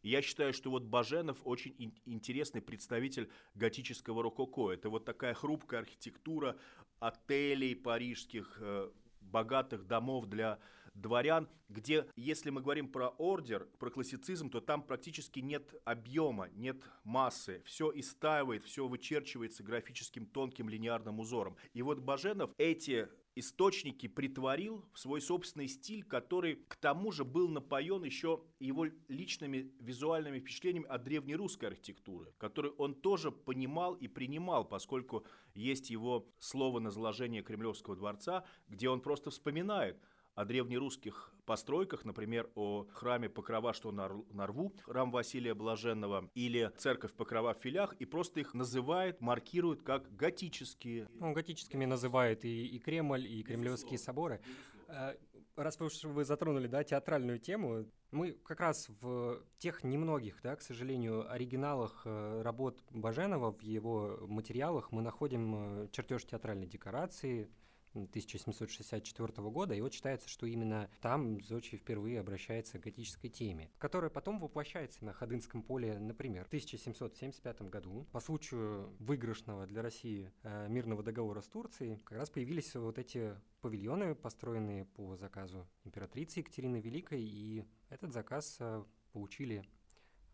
Я 0.02 0.20
считаю, 0.20 0.52
что 0.52 0.70
вот 0.70 0.82
Баженов 0.82 1.38
очень 1.44 1.74
интересный 2.04 2.60
представитель 2.60 3.30
готического 3.54 4.22
рококо. 4.22 4.70
Это 4.70 4.90
вот 4.90 5.06
такая 5.06 5.32
хрупкая 5.32 5.80
архитектура 5.80 6.58
отелей 7.00 7.74
парижских, 7.74 8.58
э, 8.60 8.90
богатых 9.24 9.86
домов 9.86 10.26
для 10.26 10.58
дворян, 10.94 11.48
где, 11.68 12.06
если 12.16 12.50
мы 12.50 12.60
говорим 12.60 12.88
про 12.88 13.08
ордер, 13.08 13.66
про 13.78 13.90
классицизм, 13.90 14.48
то 14.48 14.60
там 14.60 14.82
практически 14.82 15.40
нет 15.40 15.74
объема, 15.84 16.48
нет 16.54 16.76
массы. 17.02 17.62
Все 17.64 17.90
истаивает, 17.94 18.64
все 18.64 18.86
вычерчивается 18.86 19.62
графическим 19.62 20.26
тонким 20.26 20.68
линейным 20.68 21.18
узором. 21.18 21.56
И 21.72 21.82
вот 21.82 21.98
Баженов 21.98 22.50
эти 22.58 23.08
источники 23.36 24.06
притворил 24.06 24.84
в 24.92 24.98
свой 24.98 25.20
собственный 25.20 25.68
стиль, 25.68 26.04
который 26.04 26.56
к 26.56 26.76
тому 26.76 27.10
же 27.12 27.24
был 27.24 27.48
напоен 27.48 28.04
еще 28.04 28.42
его 28.60 28.86
личными 29.08 29.72
визуальными 29.80 30.40
впечатлениями 30.40 30.88
от 30.88 31.02
древнерусской 31.04 31.68
архитектуры, 31.68 32.32
которую 32.38 32.74
он 32.76 32.94
тоже 32.94 33.32
понимал 33.32 33.94
и 33.94 34.08
принимал, 34.08 34.64
поскольку 34.64 35.24
есть 35.54 35.90
его 35.90 36.28
слово 36.38 36.78
на 36.80 36.90
заложение 36.90 37.42
Кремлевского 37.42 37.96
дворца, 37.96 38.44
где 38.68 38.88
он 38.88 39.00
просто 39.00 39.30
вспоминает– 39.30 39.98
о 40.34 40.44
древнерусских 40.44 41.32
постройках, 41.46 42.04
например, 42.04 42.50
о 42.54 42.86
храме 42.92 43.28
Покрова, 43.28 43.72
что 43.72 43.92
на, 43.92 44.08
на 44.30 44.46
Рву, 44.46 44.74
храм 44.82 45.10
Василия 45.10 45.54
Блаженного, 45.54 46.30
или 46.34 46.72
церковь 46.76 47.12
Покрова 47.12 47.54
в 47.54 47.58
Филях, 47.58 47.94
и 47.94 48.04
просто 48.04 48.40
их 48.40 48.54
называет, 48.54 49.20
маркирует 49.20 49.82
как 49.82 50.14
готические. 50.16 51.08
Ну, 51.14 51.32
готическими 51.32 51.84
называет 51.84 52.44
и, 52.44 52.66
и 52.66 52.78
Кремль, 52.78 53.26
и 53.26 53.42
Кремлевские 53.42 53.98
соборы. 53.98 54.40
Э, 54.88 55.14
раз 55.56 55.78
вы, 55.78 55.88
вы 56.04 56.24
затронули 56.24 56.66
да, 56.66 56.82
театральную 56.82 57.38
тему, 57.38 57.84
мы 58.10 58.32
как 58.32 58.60
раз 58.60 58.88
в 59.00 59.42
тех 59.58 59.84
немногих, 59.84 60.40
да, 60.42 60.56
к 60.56 60.62
сожалению, 60.62 61.30
оригиналах 61.30 62.02
э, 62.04 62.42
работ 62.42 62.80
Баженова, 62.90 63.52
в 63.52 63.60
его 63.60 64.18
материалах 64.26 64.92
мы 64.92 65.02
находим 65.02 65.84
э, 65.84 65.88
чертеж 65.90 66.24
театральной 66.24 66.66
декорации, 66.66 67.50
1764 67.94 69.50
года, 69.50 69.74
и 69.74 69.80
вот 69.80 69.92
считается, 69.92 70.28
что 70.28 70.46
именно 70.46 70.90
там 71.00 71.40
Зодчий 71.42 71.78
впервые 71.78 72.20
обращается 72.20 72.78
к 72.78 72.82
готической 72.82 73.30
теме, 73.30 73.70
которая 73.78 74.10
потом 74.10 74.38
воплощается 74.38 75.04
на 75.04 75.12
Ходынском 75.12 75.62
поле, 75.62 75.98
например, 75.98 76.44
в 76.44 76.48
1775 76.48 77.62
году 77.62 78.06
по 78.12 78.20
случаю 78.20 78.94
выигрышного 78.98 79.66
для 79.66 79.82
России 79.82 80.32
э, 80.42 80.68
мирного 80.68 81.02
договора 81.02 81.40
с 81.40 81.48
Турцией 81.48 81.96
как 82.04 82.18
раз 82.18 82.30
появились 82.30 82.74
вот 82.74 82.98
эти 82.98 83.34
павильоны, 83.60 84.14
построенные 84.14 84.84
по 84.84 85.16
заказу 85.16 85.66
императрицы 85.84 86.40
Екатерины 86.40 86.80
Великой, 86.80 87.22
и 87.22 87.64
этот 87.88 88.12
заказ 88.12 88.56
э, 88.60 88.84
получили 89.12 89.64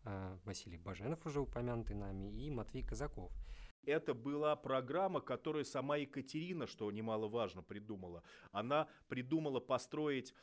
э, 0.03 0.37
Василий 0.45 0.77
Баженов, 0.77 1.25
уже 1.25 1.39
упомянутый 1.39 1.95
нами, 1.95 2.27
и 2.27 2.49
Матвей 2.49 2.83
Казаков. 2.83 3.31
Это 3.83 4.13
была 4.13 4.55
программа, 4.55 5.21
которую 5.21 5.65
сама 5.65 5.97
Екатерина, 5.97 6.67
что 6.67 6.91
немаловажно, 6.91 7.63
придумала. 7.63 8.23
Она 8.51 8.87
придумала 9.07 9.59
построить 9.59 10.33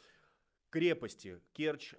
крепости 0.70 1.40
Керчь, 1.52 1.94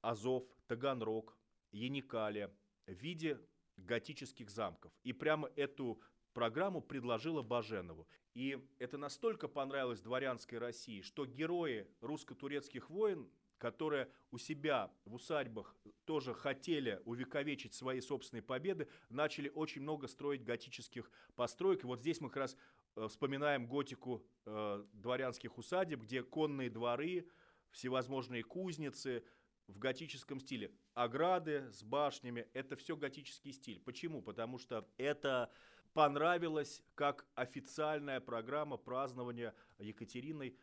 Азов, 0.00 0.44
Таганрог, 0.66 1.36
Яникале 1.72 2.52
в 2.86 2.92
виде 2.92 3.40
готических 3.76 4.50
замков. 4.50 4.92
И 5.04 5.12
прямо 5.12 5.48
эту 5.56 6.00
программу 6.32 6.80
предложила 6.80 7.42
Баженову. 7.42 8.08
И 8.34 8.58
это 8.78 8.98
настолько 8.98 9.48
понравилось 9.48 10.00
дворянской 10.00 10.58
России, 10.58 11.02
что 11.02 11.26
герои 11.26 11.88
русско-турецких 12.00 12.90
войн 12.90 13.28
которые 13.60 14.10
у 14.32 14.38
себя 14.38 14.90
в 15.04 15.14
усадьбах 15.14 15.76
тоже 16.06 16.32
хотели 16.32 17.00
увековечить 17.04 17.74
свои 17.74 18.00
собственные 18.00 18.42
победы, 18.42 18.88
начали 19.10 19.50
очень 19.54 19.82
много 19.82 20.08
строить 20.08 20.42
готических 20.42 21.10
построек. 21.36 21.84
И 21.84 21.86
вот 21.86 22.00
здесь 22.00 22.20
мы 22.22 22.30
как 22.30 22.38
раз 22.38 22.56
э, 22.96 23.06
вспоминаем 23.06 23.66
готику 23.66 24.24
э, 24.46 24.84
дворянских 24.94 25.58
усадеб, 25.58 26.00
где 26.00 26.22
конные 26.22 26.70
дворы, 26.70 27.28
всевозможные 27.70 28.42
кузницы 28.42 29.22
в 29.68 29.78
готическом 29.78 30.40
стиле. 30.40 30.72
Ограды 30.94 31.70
с 31.70 31.82
башнями– 31.82 32.48
это 32.54 32.76
все 32.76 32.96
готический 32.96 33.52
стиль. 33.52 33.80
Почему? 33.80 34.22
Потому 34.22 34.58
что 34.58 34.88
это 34.96 35.52
понравилось 35.92 36.82
как 36.94 37.26
официальная 37.34 38.20
программа 38.20 38.78
празднования 38.78 39.54
Екатериной 39.78 40.56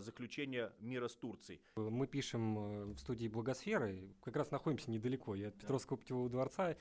заключения 0.00 0.72
мира 0.80 1.08
с 1.08 1.16
Турцией. 1.16 1.60
Мы 1.76 2.06
пишем 2.06 2.58
э, 2.58 2.84
в 2.94 2.98
студии 2.98 3.28
«Благосферы», 3.28 4.14
как 4.22 4.36
раз 4.36 4.50
находимся 4.50 4.90
недалеко 4.90 5.34
и 5.34 5.44
от 5.44 5.54
Петровского 5.54 5.96
путевого 5.96 6.28
дворца, 6.28 6.76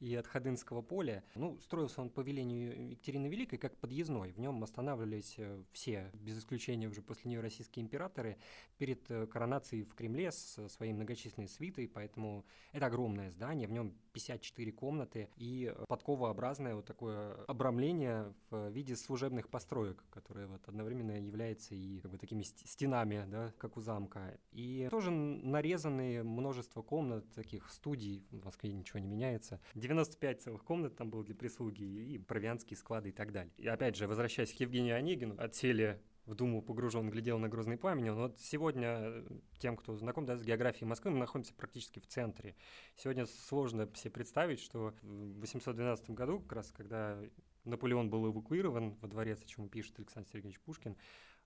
и 0.00 0.14
от 0.14 0.26
Ходынского 0.26 0.82
поля. 0.82 1.24
Ну, 1.34 1.58
строился 1.60 2.00
он 2.00 2.10
по 2.10 2.20
велению 2.20 2.90
Екатерины 2.90 3.26
Великой 3.26 3.58
как 3.58 3.76
подъездной. 3.76 4.32
В 4.32 4.38
нем 4.38 4.62
останавливались 4.62 5.34
э, 5.38 5.62
все, 5.72 6.10
без 6.14 6.38
исключения 6.38 6.88
уже 6.88 7.02
после 7.02 7.30
нее 7.30 7.40
российские 7.40 7.84
императоры, 7.84 8.38
перед 8.78 9.06
коронацией 9.30 9.84
в 9.84 9.94
Кремле 9.94 10.30
с 10.30 10.68
своей 10.68 10.92
многочисленной 10.92 11.48
свитой, 11.48 11.88
поэтому 11.88 12.44
это 12.72 12.86
огромное 12.86 13.30
здание, 13.30 13.68
в 13.68 13.72
нем 13.72 13.94
54 14.12 14.72
комнаты 14.72 15.28
и 15.36 15.74
подковообразное 15.88 16.74
вот 16.74 16.86
такое 16.86 17.34
обрамление 17.44 18.32
в 18.50 18.70
виде 18.70 18.96
служебных 18.96 19.48
построек, 19.48 20.04
которое 20.10 20.46
вот 20.46 20.66
одновременно 20.68 21.12
является 21.20 21.74
и 21.74 22.00
как 22.00 22.10
бы 22.12 22.18
таким 22.18 22.38
такими 22.38 22.42
стенами, 22.42 23.24
да, 23.28 23.52
как 23.58 23.76
у 23.76 23.80
замка. 23.80 24.38
И 24.52 24.88
тоже 24.90 25.10
нарезанные 25.10 26.22
множество 26.22 26.82
комнат, 26.82 27.24
таких 27.34 27.70
студий, 27.70 28.26
в 28.30 28.44
Москве 28.44 28.72
ничего 28.72 28.98
не 28.98 29.06
меняется. 29.06 29.60
95 29.88 30.42
целых 30.42 30.64
комнат 30.64 30.96
там 30.96 31.10
было 31.10 31.24
для 31.24 31.34
прислуги, 31.34 31.82
и 31.82 32.18
провианские 32.18 32.76
склады 32.76 33.08
и 33.08 33.12
так 33.12 33.32
далее. 33.32 33.52
И 33.56 33.66
опять 33.66 33.96
же, 33.96 34.06
возвращаясь 34.06 34.52
к 34.52 34.60
Евгению 34.60 34.96
Онегину, 34.96 35.34
отсели 35.38 36.00
в 36.26 36.34
Думу 36.34 36.60
погружен, 36.60 37.08
глядел 37.08 37.38
на 37.38 37.48
грозный 37.48 37.78
пламень. 37.78 38.04
Но 38.06 38.14
вот 38.14 38.38
сегодня, 38.38 38.98
э, 39.00 39.26
тем, 39.58 39.76
кто 39.76 39.96
знаком 39.96 40.26
да, 40.26 40.36
с 40.36 40.44
географией 40.44 40.86
Москвы, 40.86 41.10
мы 41.10 41.18
находимся 41.18 41.54
практически 41.54 42.00
в 42.00 42.06
центре. 42.06 42.54
Сегодня 42.96 43.24
сложно 43.24 43.90
себе 43.94 44.10
представить, 44.10 44.60
что 44.60 44.92
в 45.00 45.40
812 45.40 46.10
году, 46.10 46.40
как 46.40 46.52
раз 46.52 46.70
когда 46.70 47.18
Наполеон 47.64 48.10
был 48.10 48.30
эвакуирован 48.30 48.94
во 49.00 49.08
дворец, 49.08 49.42
о 49.42 49.46
чем 49.46 49.70
пишет 49.70 49.98
Александр 49.98 50.28
Сергеевич 50.30 50.60
Пушкин, 50.60 50.96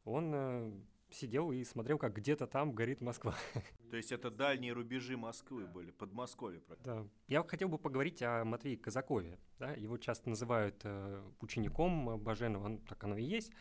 он 0.05 0.33
э, 0.35 0.73
сидел 1.12 1.52
и 1.52 1.64
смотрел, 1.64 1.99
как 1.99 2.14
где-то 2.14 2.47
там 2.47 2.73
горит 2.73 3.00
Москва. 3.00 3.35
То 3.90 3.97
есть 3.97 4.12
это 4.12 4.31
дальние 4.31 4.73
рубежи 4.73 5.16
Москвы 5.16 5.66
были, 5.66 5.90
Подмосковье. 5.90 6.62
Да. 6.85 7.07
Я 7.28 7.42
хотел 7.45 7.69
бы 7.69 7.78
поговорить 7.78 8.23
о 8.23 8.45
Матвее 8.45 8.76
Казакове. 8.76 9.38
Да? 9.59 9.73
Его 9.73 9.99
часто 9.99 10.31
называют 10.31 10.81
э, 10.85 11.23
учеником 11.40 12.19
Баженова, 12.19 12.64
он, 12.64 12.78
так 12.78 13.02
оно 13.04 13.16
и 13.16 13.25
есть. 13.25 13.52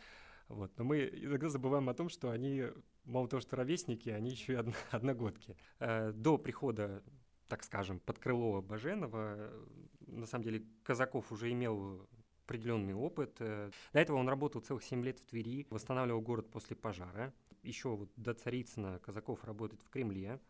Вот. 0.48 0.76
Но 0.78 0.84
мы 0.84 1.08
иногда 1.12 1.48
забываем 1.48 1.88
о 1.88 1.94
том, 1.94 2.08
что 2.08 2.30
они, 2.30 2.64
мало 3.04 3.28
того, 3.28 3.40
что 3.40 3.56
ровесники, 3.56 4.10
они 4.10 4.30
еще 4.30 4.54
и 4.54 4.56
одно, 4.56 4.74
одногодки. 4.90 5.56
Э, 5.78 6.12
до 6.12 6.38
прихода, 6.38 7.02
так 7.48 7.64
скажем, 7.64 8.00
под 8.00 8.18
крыло 8.18 8.62
Баженова, 8.62 9.52
на 10.06 10.26
самом 10.26 10.44
деле 10.44 10.66
Казаков 10.82 11.32
уже 11.32 11.50
имел 11.52 12.08
определенный 12.44 12.94
опыт. 12.94 13.36
Э, 13.40 13.70
до 13.92 13.98
этого 13.98 14.16
он 14.16 14.28
работал 14.28 14.60
целых 14.60 14.82
7 14.84 15.04
лет 15.04 15.18
в 15.18 15.26
Твери, 15.26 15.66
восстанавливал 15.70 16.20
город 16.20 16.50
после 16.50 16.76
пожара. 16.76 17.32
Еще 17.62 17.88
вот 17.88 18.10
до 18.16 18.34
Царицына 18.34 18.98
Казаков 18.98 19.44
работает 19.44 19.82
в 19.82 19.90
Кремле. 19.90 20.40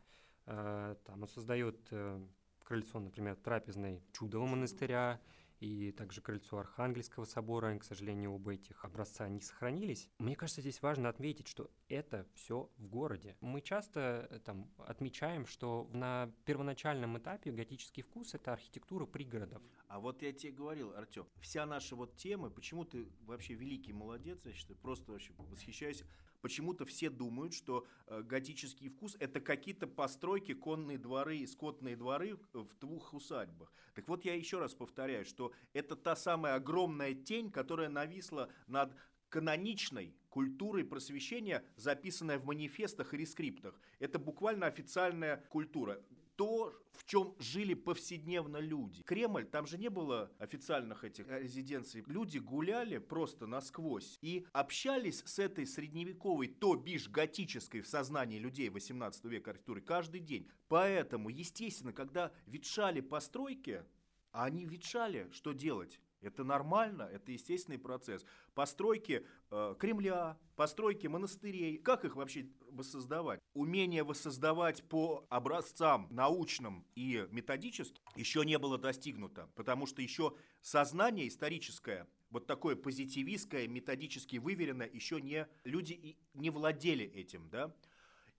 Э, 0.47 0.97
там 1.05 1.23
он 1.23 1.29
создает 1.29 1.77
э, 1.91 2.21
крыльцо, 2.65 3.01
например, 3.01 3.37
трапезной 3.37 4.03
Чудового 4.13 4.49
монастыря, 4.49 5.21
и 5.63 5.93
также 5.93 6.21
крыльцо 6.21 6.59
Архангельского 6.59 7.25
собора, 7.25 7.79
к 7.79 7.85
сожалению, 7.85 8.33
оба 8.33 8.55
этих 8.55 8.85
образца 8.85 9.29
не 9.29 9.41
сохранились. 9.41 10.09
Мне 10.19 10.35
кажется, 10.35 10.61
здесь 10.61 10.83
важно 10.83 11.09
отметить, 11.09 11.47
что 11.47 11.71
это 11.89 12.27
все 12.35 12.69
в 12.79 12.89
городе. 12.89 13.37
Мы 13.41 13.61
часто 13.61 14.27
э, 14.29 14.41
там 14.41 14.69
отмечаем, 14.79 15.47
что 15.47 15.89
на 15.93 16.33
первоначальном 16.47 17.17
этапе 17.17 17.53
готический 17.53 18.03
вкус— 18.03 18.35
это 18.35 18.53
архитектура 18.53 19.07
пригородов. 19.07 19.63
А 19.87 20.01
вот 20.01 20.23
я 20.23 20.33
тебе 20.33 20.53
говорил, 20.53 20.95
Артем, 20.97 21.27
вся 21.41 21.65
наша 21.65 21.95
вот 21.95 22.17
тема, 22.17 22.51
почему 22.51 22.85
ты 22.85 23.07
вообще 23.21 23.55
великий 23.55 23.93
молодец, 23.93 24.45
я 24.45 24.53
считаю, 24.53 24.81
просто 24.81 25.13
вообще 25.13 25.33
восхищаюсь, 25.39 26.03
почему-то 26.43 26.85
все 26.85 27.09
думают, 27.09 27.55
что 27.55 27.87
э, 28.07 28.23
готический 28.23 28.89
вкус 28.89 29.17
это 29.19 29.41
какие-то 29.41 29.87
постройки, 29.87 30.53
конные 30.53 30.99
дворы 30.99 31.39
и 31.39 31.47
скотные 31.47 31.97
дворы 31.97 32.37
в 32.53 32.79
двух 32.79 33.15
усадьбах. 33.15 33.73
Так 33.95 34.09
вот 34.09 34.25
я 34.27 34.35
еще 34.35 34.59
раз 34.59 34.75
повторяю, 34.75 35.25
что 35.25 35.53
это 35.73 35.97
та 35.97 36.15
самая 36.15 36.57
огромная 36.57 37.15
тень, 37.15 37.51
которая 37.51 37.89
нависла 37.89 38.51
над 38.67 38.95
каноничной 39.31 40.15
культурой 40.29 40.85
просвещения, 40.85 41.65
записанная 41.77 42.39
в 42.39 42.45
манифестах 42.45 43.15
и 43.15 43.17
рескриптах. 43.17 43.81
Это 43.99 44.19
буквально 44.19 44.67
официальная 44.67 45.39
культура 45.49 46.03
то, 46.37 46.75
в 46.93 47.05
чем 47.05 47.35
жили 47.39 47.75
повседневно 47.75 48.59
люди. 48.59 49.03
Кремль, 49.03 49.47
там 49.47 49.67
же 49.67 49.79
не 49.79 49.89
было 49.89 50.33
официальных 50.39 51.05
этих 51.05 51.29
резиденций. 51.29 52.05
Люди 52.07 52.39
гуляли 52.39 52.99
просто 52.99 53.47
насквозь 53.47 54.19
и 54.21 54.47
общались 54.53 55.23
с 55.25 55.39
этой 55.39 55.67
средневековой, 55.67 56.49
то 56.49 56.75
бишь 56.75 57.09
готической 57.09 57.81
в 57.81 57.89
сознании 57.89 58.39
людей 58.39 58.69
18 58.69 59.25
века 59.25 59.51
архитектуры 59.51 59.81
каждый 59.81 60.21
день. 60.21 60.49
Поэтому, 60.69 61.29
естественно, 61.29 61.93
когда 61.93 62.33
ветшали 62.47 63.01
постройки, 63.01 63.85
а 64.33 64.45
они 64.45 64.65
ветшали, 64.65 65.29
что 65.33 65.53
делать? 65.53 66.01
Это 66.23 66.45
нормально, 66.45 67.03
это 67.13 67.33
естественный 67.33 67.79
процесс. 67.79 68.25
Постройки 68.55 69.27
э, 69.51 69.75
Кремля, 69.79 70.39
постройки 70.55 71.09
монастырей, 71.09 71.79
как 71.79 72.05
их 72.05 72.15
вообще 72.15 72.49
воссоздавать? 72.71 73.41
Умение 73.55 74.05
воссоздавать 74.05 74.85
по 74.85 75.27
образцам 75.29 76.07
научным 76.11 76.87
и 76.95 77.27
методическим 77.33 78.01
еще 78.15 78.45
не 78.45 78.59
было 78.59 78.79
достигнуто, 78.79 79.51
потому 79.57 79.87
что 79.87 80.01
еще 80.01 80.35
сознание 80.61 81.27
историческое, 81.27 82.09
вот 82.31 82.47
такое 82.47 82.77
позитивистское, 82.77 83.67
методически 83.67 84.37
выверенное, 84.37 84.89
еще 84.91 85.21
не, 85.21 85.49
люди 85.65 86.17
не 86.35 86.51
владели 86.51 87.05
этим, 87.05 87.49
да? 87.51 87.75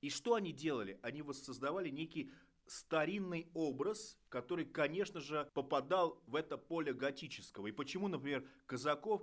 И 0.01 0.09
что 0.09 0.35
они 0.35 0.51
делали? 0.51 0.99
Они 1.01 1.21
воссоздавали 1.21 1.89
некий 1.89 2.31
старинный 2.67 3.49
образ, 3.53 4.17
который, 4.29 4.65
конечно 4.65 5.19
же, 5.19 5.49
попадал 5.53 6.21
в 6.27 6.35
это 6.35 6.57
поле 6.57 6.93
готического. 6.93 7.67
И 7.67 7.71
почему, 7.71 8.07
например, 8.07 8.47
Казаков 8.65 9.21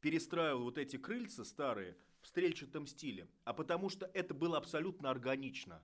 перестраивал 0.00 0.64
вот 0.64 0.78
эти 0.78 0.96
крыльца 0.96 1.44
старые 1.44 1.96
в 2.20 2.28
стрельчатом 2.28 2.86
стиле? 2.86 3.28
А 3.44 3.52
потому 3.52 3.88
что 3.88 4.10
это 4.14 4.34
было 4.34 4.58
абсолютно 4.58 5.10
органично. 5.10 5.82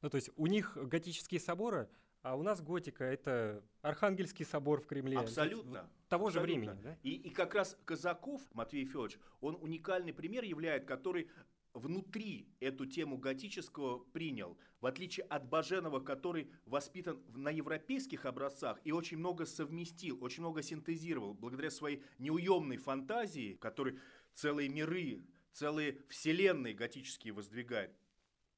Ну, 0.00 0.10
то 0.10 0.16
есть 0.16 0.30
у 0.36 0.46
них 0.46 0.76
готические 0.76 1.40
соборы, 1.40 1.88
а 2.22 2.36
у 2.36 2.42
нас 2.42 2.60
готика– 2.60 3.04
это 3.04 3.64
Архангельский 3.80 4.44
собор 4.44 4.80
в 4.80 4.86
Кремле. 4.86 5.18
Абсолютно. 5.18 5.90
Того 6.08 6.26
абсолютно. 6.26 6.30
же 6.30 6.40
времени, 6.40 6.82
да? 6.82 6.98
И, 7.02 7.14
и 7.14 7.30
как 7.30 7.54
раз 7.54 7.76
Казаков, 7.84 8.42
Матвей 8.52 8.84
Федорович, 8.84 9.18
он 9.40 9.56
уникальный 9.60 10.12
пример 10.12 10.44
являет, 10.44 10.84
который 10.84 11.28
внутри 11.74 12.48
эту 12.60 12.86
тему 12.86 13.18
готического 13.18 13.98
принял, 13.98 14.58
в 14.80 14.86
отличие 14.86 15.24
от 15.26 15.48
Баженова, 15.48 16.00
который 16.00 16.50
воспитан 16.66 17.22
на 17.34 17.50
европейских 17.50 18.26
образцах 18.26 18.80
и 18.84 18.92
очень 18.92 19.18
много 19.18 19.46
совместил, 19.46 20.22
очень 20.22 20.42
много 20.42 20.62
синтезировал, 20.62 21.34
благодаря 21.34 21.70
своей 21.70 22.02
неуемной 22.18 22.76
фантазии, 22.76 23.54
который 23.54 23.98
целые 24.34 24.68
миры, 24.68 25.24
целые 25.52 25.98
вселенные 26.08 26.74
готические 26.74 27.32
воздвигает. 27.32 27.96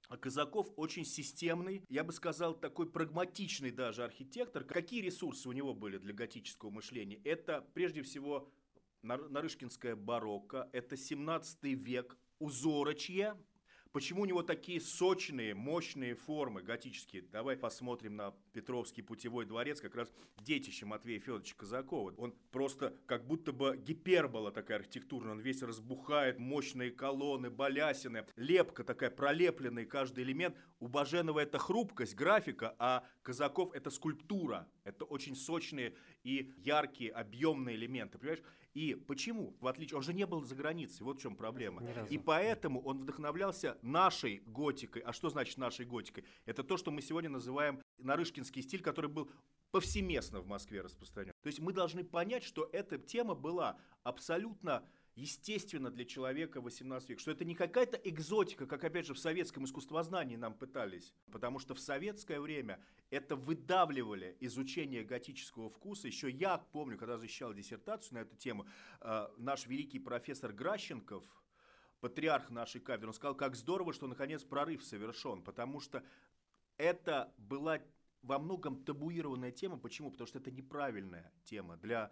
А 0.08 0.18
Казаков 0.18 0.70
очень 0.76 1.04
системный, 1.04 1.82
я 1.88 2.04
бы 2.04 2.12
сказал, 2.12 2.54
такой 2.54 2.90
прагматичный 2.90 3.70
даже 3.70 4.04
архитектор. 4.04 4.62
Какие 4.62 5.00
ресурсы 5.00 5.48
у 5.48 5.52
него 5.52 5.74
были 5.74 5.96
для 5.96 6.12
готического 6.12 6.70
мышления? 6.70 7.20
Это 7.24 7.66
прежде 7.72 8.02
всего 8.02 8.52
Нарышкинская 9.02 9.96
барокко, 9.96 10.68
это 10.72 10.96
17 10.96 11.64
век, 11.64 12.18
узорочье. 12.38 13.36
Почему 13.94 14.22
у 14.22 14.24
него 14.24 14.42
такие 14.42 14.80
сочные, 14.80 15.54
мощные 15.54 16.16
формы 16.16 16.62
готические? 16.62 17.22
Давай 17.22 17.56
посмотрим 17.56 18.16
на 18.16 18.34
Петровский 18.52 19.02
путевой 19.02 19.46
дворец, 19.46 19.80
как 19.80 19.94
раз 19.94 20.12
детище 20.38 20.84
Матвея 20.84 21.20
Федоровича 21.20 21.54
Казакова. 21.56 22.12
Он 22.16 22.34
просто 22.50 22.98
как 23.06 23.24
будто 23.24 23.52
бы 23.52 23.76
гипербола 23.76 24.50
такая 24.50 24.78
архитектурная, 24.78 25.34
он 25.34 25.38
весь 25.38 25.62
разбухает, 25.62 26.40
мощные 26.40 26.90
колонны, 26.90 27.50
балясины, 27.50 28.26
лепка 28.34 28.82
такая, 28.82 29.10
пролепленный 29.10 29.86
каждый 29.86 30.24
элемент. 30.24 30.56
У 30.80 30.88
Баженова 30.88 31.38
это 31.38 31.60
хрупкость, 31.60 32.16
графика, 32.16 32.74
а 32.80 33.06
Казаков 33.22 33.72
это 33.74 33.90
скульптура. 33.90 34.68
Это 34.82 35.04
очень 35.04 35.36
сочные 35.36 35.94
и 36.24 36.52
яркие, 36.56 37.12
объемные 37.12 37.76
элементы, 37.76 38.18
понимаешь? 38.18 38.42
И 38.74 38.94
почему? 38.94 39.56
В 39.60 39.68
отличие, 39.68 39.96
он 39.96 40.02
же 40.02 40.12
не 40.12 40.26
был 40.26 40.42
за 40.42 40.54
границей, 40.56 41.04
вот 41.04 41.18
в 41.18 41.22
чем 41.22 41.36
проблема. 41.36 41.82
И 42.10 42.18
поэтому 42.18 42.80
он 42.82 42.98
вдохновлялся 42.98 43.78
нашей 43.82 44.42
готикой. 44.46 45.02
А 45.02 45.12
что 45.12 45.30
значит 45.30 45.58
нашей 45.58 45.86
готикой? 45.86 46.24
Это 46.44 46.64
то, 46.64 46.76
что 46.76 46.90
мы 46.90 47.00
сегодня 47.00 47.30
называем 47.30 47.80
нарышкинский 47.98 48.62
стиль, 48.62 48.82
который 48.82 49.10
был 49.10 49.30
повсеместно 49.70 50.40
в 50.40 50.46
Москве 50.46 50.82
распространен. 50.82 51.32
То 51.42 51.46
есть 51.48 51.60
мы 51.60 51.72
должны 51.72 52.04
понять, 52.04 52.44
что 52.44 52.68
эта 52.72 52.98
тема 52.98 53.34
была 53.34 53.78
абсолютно 54.02 54.84
естественно 55.16 55.90
для 55.90 56.04
человека 56.04 56.60
18 56.60 57.08
века, 57.10 57.20
что 57.20 57.30
это 57.30 57.44
не 57.44 57.54
какая-то 57.54 57.96
экзотика, 57.96 58.66
как 58.66 58.82
опять 58.84 59.06
же 59.06 59.14
в 59.14 59.18
советском 59.18 59.64
искусствознании 59.64 60.36
нам 60.36 60.54
пытались, 60.54 61.14
потому 61.30 61.58
что 61.58 61.74
в 61.74 61.80
советское 61.80 62.40
время 62.40 62.80
это 63.10 63.36
выдавливали 63.36 64.36
изучение 64.40 65.04
готического 65.04 65.70
вкуса. 65.70 66.08
Еще 66.08 66.30
я 66.30 66.58
помню, 66.58 66.98
когда 66.98 67.16
защищал 67.16 67.54
диссертацию 67.54 68.14
на 68.14 68.18
эту 68.22 68.36
тему, 68.36 68.66
э, 69.00 69.28
наш 69.38 69.66
великий 69.66 70.00
профессор 70.00 70.52
Гращенков, 70.52 71.24
патриарх 72.00 72.50
нашей 72.50 72.80
кафедры, 72.80 73.08
он 73.08 73.14
сказал, 73.14 73.36
как 73.36 73.54
здорово, 73.54 73.92
что 73.92 74.06
наконец 74.06 74.42
прорыв 74.42 74.84
совершен, 74.84 75.42
потому 75.42 75.80
что 75.80 76.04
это 76.76 77.32
была 77.38 77.80
во 78.22 78.38
многом 78.38 78.82
табуированная 78.84 79.52
тема. 79.52 79.78
Почему? 79.78 80.10
Потому 80.10 80.26
что 80.26 80.38
это 80.38 80.50
неправильная 80.50 81.32
тема 81.44 81.76
для 81.76 82.10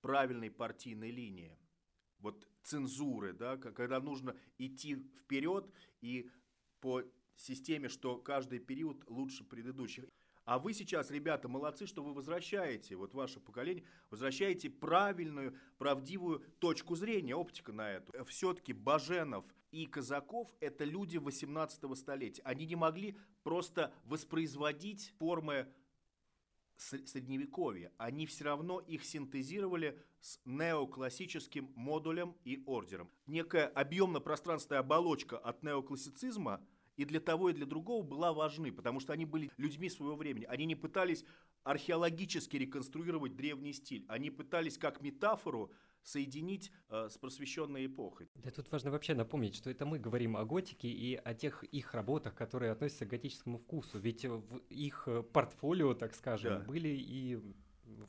правильной 0.00 0.50
партийной 0.50 1.10
линии 1.10 1.56
цензуры, 2.64 3.32
да, 3.32 3.56
когда 3.56 4.00
нужно 4.00 4.36
идти 4.58 4.96
вперед 4.96 5.70
и 6.00 6.30
по 6.80 7.02
системе, 7.36 7.88
что 7.88 8.18
каждый 8.18 8.58
период 8.58 9.04
лучше 9.08 9.44
предыдущих. 9.44 10.04
А 10.44 10.58
вы 10.58 10.74
сейчас, 10.74 11.10
ребята, 11.10 11.48
молодцы, 11.48 11.86
что 11.86 12.02
вы 12.02 12.12
возвращаете, 12.12 12.96
вот 12.96 13.14
ваше 13.14 13.40
поколение, 13.40 13.84
возвращаете 14.10 14.68
правильную, 14.68 15.56
правдивую 15.78 16.40
точку 16.58 16.96
зрения, 16.96 17.34
оптика 17.34 17.72
на 17.72 17.90
эту. 17.90 18.12
Все-таки 18.26 18.74
Баженов 18.74 19.46
и 19.70 19.86
Казаков– 19.86 20.54
это 20.60 20.84
люди 20.84 21.16
18 21.16 21.96
столетия. 21.96 22.42
Они 22.42 22.66
не 22.66 22.76
могли 22.76 23.16
просто 23.42 23.94
воспроизводить 24.04 25.14
формы 25.18 25.66
средневековья, 26.76 27.92
они 27.98 28.26
все 28.26 28.44
равно 28.44 28.80
их 28.80 29.04
синтезировали 29.04 29.98
с 30.20 30.40
неоклассическим 30.44 31.70
модулем 31.74 32.36
и 32.44 32.62
ордером. 32.66 33.10
Некая 33.26 33.66
объемно-пространственная 33.66 34.80
оболочка 34.80 35.38
от 35.38 35.62
неоклассицизма 35.62 36.60
и 36.96 37.04
для 37.04 37.20
того, 37.20 37.50
и 37.50 37.52
для 37.52 37.66
другого 37.66 38.02
была 38.02 38.32
важны, 38.32 38.72
потому 38.72 39.00
что 39.00 39.12
они 39.12 39.24
были 39.24 39.50
людьми 39.56 39.88
своего 39.88 40.16
времени. 40.16 40.44
Они 40.44 40.64
не 40.64 40.76
пытались 40.76 41.24
археологически 41.64 42.56
реконструировать 42.56 43.36
древний 43.36 43.72
стиль, 43.72 44.04
они 44.08 44.30
пытались 44.30 44.78
как 44.78 45.00
метафору 45.00 45.72
соединить 46.04 46.70
э, 46.90 47.08
с 47.10 47.18
просвещенной 47.18 47.86
эпохой. 47.86 48.28
Да 48.36 48.50
тут 48.50 48.70
важно 48.70 48.90
вообще 48.90 49.14
напомнить, 49.14 49.56
что 49.56 49.70
это 49.70 49.86
мы 49.86 49.98
говорим 49.98 50.36
о 50.36 50.44
готике 50.44 50.88
и 50.88 51.16
о 51.16 51.34
тех 51.34 51.64
их 51.64 51.94
работах, 51.94 52.34
которые 52.34 52.72
относятся 52.72 53.06
к 53.06 53.08
готическому 53.08 53.58
вкусу. 53.58 53.98
Ведь 53.98 54.24
в 54.24 54.58
их 54.68 55.04
э, 55.06 55.22
портфолио, 55.22 55.94
так 55.94 56.14
скажем, 56.14 56.60
да. 56.60 56.64
были 56.64 56.88
и 56.88 57.40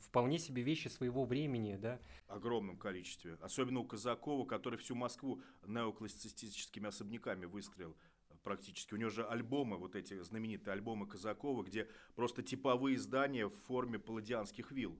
вполне 0.00 0.38
себе 0.38 0.62
вещи 0.62 0.88
своего 0.88 1.24
времени, 1.24 1.76
да? 1.76 2.00
Огромном 2.28 2.76
количестве. 2.76 3.34
Особенно 3.40 3.80
у 3.80 3.84
Казакова, 3.84 4.46
который 4.46 4.78
всю 4.78 4.94
Москву 4.94 5.42
неоклассицистическими 5.66 6.88
особняками 6.88 7.46
выстроил 7.46 7.96
практически. 8.42 8.94
У 8.94 8.96
него 8.96 9.10
же 9.10 9.26
альбомы, 9.26 9.76
вот 9.76 9.96
эти 9.96 10.20
знаменитые 10.20 10.72
альбомы 10.72 11.06
Казакова, 11.06 11.64
где 11.64 11.88
просто 12.14 12.42
типовые 12.42 12.98
здания 12.98 13.48
в 13.48 13.54
форме 13.66 13.98
палладианских 13.98 14.70
вилл 14.70 14.96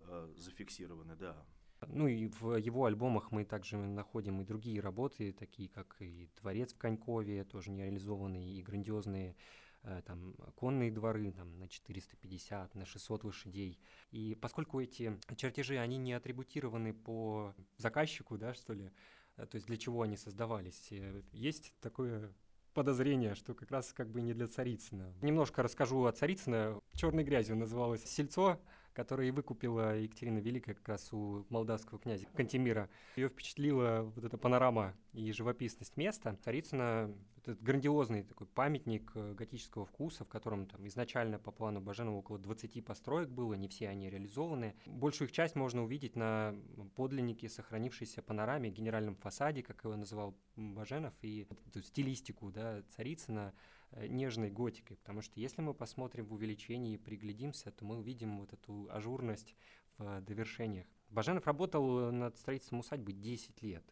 э, 0.00 0.34
зафиксированы, 0.36 1.14
да. 1.14 1.46
Ну 1.86 2.08
и 2.08 2.26
в 2.26 2.56
его 2.56 2.86
альбомах 2.86 3.30
мы 3.30 3.44
также 3.44 3.76
находим 3.76 4.40
и 4.40 4.44
другие 4.44 4.80
работы, 4.80 5.32
такие 5.32 5.68
как 5.68 5.96
и 6.00 6.28
«Дворец 6.40 6.72
в 6.72 6.78
Конькове», 6.78 7.44
тоже 7.44 7.70
нереализованные, 7.70 8.58
и 8.58 8.62
грандиозные 8.62 9.36
э, 9.82 10.02
там 10.04 10.34
конные 10.56 10.90
дворы 10.90 11.30
там, 11.30 11.58
на 11.58 11.68
450, 11.68 12.74
на 12.74 12.84
600 12.84 13.24
лошадей. 13.24 13.78
И 14.10 14.36
поскольку 14.40 14.80
эти 14.80 15.18
чертежи, 15.36 15.78
они 15.78 15.98
не 15.98 16.14
атрибутированы 16.14 16.92
по 16.92 17.54
заказчику, 17.76 18.36
да, 18.38 18.54
что 18.54 18.72
ли, 18.72 18.90
э, 19.36 19.46
то 19.46 19.54
есть 19.54 19.66
для 19.66 19.76
чего 19.76 20.02
они 20.02 20.16
создавались, 20.16 20.88
э, 20.90 21.22
есть 21.32 21.74
такое 21.80 22.34
подозрение, 22.74 23.34
что 23.34 23.54
как 23.54 23.70
раз 23.70 23.92
как 23.92 24.10
бы 24.10 24.20
не 24.20 24.34
для 24.34 24.46
Царицына. 24.46 25.12
Немножко 25.22 25.62
расскажу 25.62 26.04
о 26.04 26.12
Царицына. 26.12 26.80
Черной 26.92 27.24
грязью 27.24 27.56
называлось 27.56 28.04
сельцо, 28.04 28.60
которое 28.98 29.28
и 29.28 29.30
выкупила 29.30 29.96
Екатерина 29.96 30.38
Великая 30.38 30.74
как 30.74 30.88
раз 30.88 31.12
у 31.12 31.46
молдавского 31.50 32.00
князя 32.00 32.26
Кантемира. 32.34 32.90
Ее 33.14 33.28
впечатлила 33.28 34.10
вот 34.12 34.24
эта 34.24 34.36
панорама 34.36 34.92
и 35.12 35.30
живописность 35.30 35.96
места. 35.96 36.36
Царицына— 36.42 37.14
этот 37.36 37.62
грандиозный 37.62 38.24
такой 38.24 38.48
памятник 38.48 39.12
э, 39.14 39.34
готического 39.34 39.86
вкуса, 39.86 40.24
в 40.24 40.28
котором 40.28 40.66
там 40.66 40.84
изначально 40.88 41.38
по 41.38 41.52
плану 41.52 41.80
Баженова 41.80 42.16
около 42.16 42.40
20 42.40 42.84
построек 42.84 43.28
было, 43.28 43.54
не 43.54 43.68
все 43.68 43.88
они 43.88 44.10
реализованы. 44.10 44.74
Большую 44.86 45.28
их 45.28 45.32
часть 45.32 45.54
можно 45.54 45.84
увидеть 45.84 46.16
на 46.16 46.56
подлиннике 46.96 47.48
сохранившейся 47.48 48.20
панораме, 48.20 48.68
генеральном 48.68 49.14
фасаде, 49.14 49.62
как 49.62 49.84
его 49.84 49.94
называл 49.94 50.36
Баженов, 50.56 51.14
и 51.22 51.46
эту 51.68 51.82
стилистику 51.82 52.50
да, 52.50 52.82
Царицына— 52.96 53.54
нежной 53.96 54.50
готикой, 54.50 54.96
потому 54.96 55.22
что 55.22 55.40
если 55.40 55.62
мы 55.62 55.74
посмотрим 55.74 56.26
в 56.26 56.32
увеличении 56.32 56.94
и 56.94 56.98
приглядимся, 56.98 57.70
то 57.70 57.84
мы 57.84 57.98
увидим 57.98 58.38
вот 58.38 58.52
эту 58.52 58.88
ажурность 58.90 59.54
в 59.96 60.20
довершениях. 60.20 60.86
Баженов 61.10 61.46
работал 61.46 62.12
над 62.12 62.36
строительством 62.36 62.80
усадьбы 62.80 63.12
10 63.12 63.62
лет. 63.62 63.84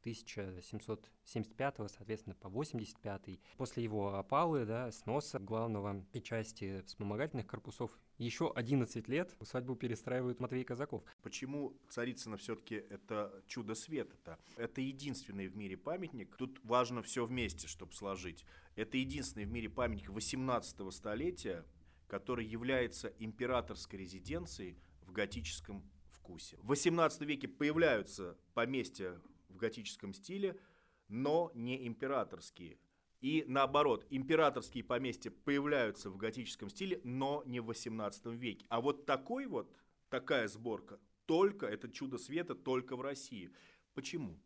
1775, 0.00 1.76
соответственно, 1.90 2.34
по 2.34 2.48
85. 2.48 3.38
После 3.56 3.84
его 3.84 4.14
опалы, 4.14 4.64
да, 4.64 4.90
сноса 4.92 5.38
главного 5.38 6.04
и 6.12 6.20
части 6.20 6.82
вспомогательных 6.86 7.46
корпусов, 7.46 7.98
еще 8.24 8.52
11 8.54 9.08
лет 9.08 9.34
усадьбу 9.40 9.74
перестраивает 9.74 10.40
Матвей 10.40 10.64
Казаков. 10.64 11.02
Почему 11.22 11.74
Царицына 11.88 12.36
все-таки 12.36 12.74
это 12.74 13.42
чудо 13.46 13.74
света-то? 13.74 14.38
Это 14.56 14.80
единственный 14.80 15.48
в 15.48 15.56
мире 15.56 15.76
памятник. 15.76 16.36
Тут 16.36 16.60
важно 16.62 17.02
все 17.02 17.24
вместе, 17.24 17.66
чтобы 17.66 17.92
сложить. 17.94 18.44
Это 18.76 18.98
единственный 18.98 19.46
в 19.46 19.50
мире 19.50 19.70
памятник 19.70 20.10
18 20.10 20.92
столетия, 20.92 21.64
который 22.08 22.44
является 22.44 23.08
императорской 23.18 23.98
резиденцией 23.98 24.76
в 25.02 25.12
готическом 25.12 25.82
вкусе. 26.10 26.58
В 26.58 26.66
18 26.68 27.22
веке 27.22 27.48
появляются 27.48 28.36
поместья 28.54 29.20
в 29.48 29.56
готическом 29.56 30.12
стиле, 30.12 30.60
но 31.08 31.50
не 31.54 31.86
императорские. 31.86 32.78
И 33.20 33.44
наоборот, 33.46 34.06
императорские 34.08 34.82
поместья 34.82 35.30
появляются 35.30 36.10
в 36.10 36.16
готическом 36.16 36.70
стиле, 36.70 37.00
но 37.04 37.42
не 37.44 37.60
в 37.60 37.66
18 37.66 38.26
веке. 38.26 38.64
А 38.68 38.80
вот 38.80 39.04
такой 39.04 39.46
вот, 39.46 39.70
такая 40.08 40.48
сборка, 40.48 40.98
только, 41.26 41.66
это 41.66 41.88
чудо 41.90 42.16
света, 42.16 42.54
только 42.54 42.96
в 42.96 43.02
России. 43.02 43.50
Почему? 43.94 44.38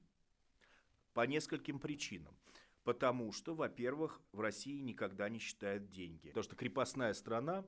По 1.12 1.26
нескольким 1.26 1.78
причинам. 1.78 2.36
Потому 2.82 3.32
что, 3.32 3.54
во-первых, 3.54 4.20
в 4.32 4.40
России 4.40 4.80
никогда 4.80 5.28
не 5.28 5.38
считают 5.38 5.88
деньги. 5.88 6.28
Потому 6.28 6.44
что 6.44 6.56
крепостная 6.56 7.14
страна, 7.14 7.64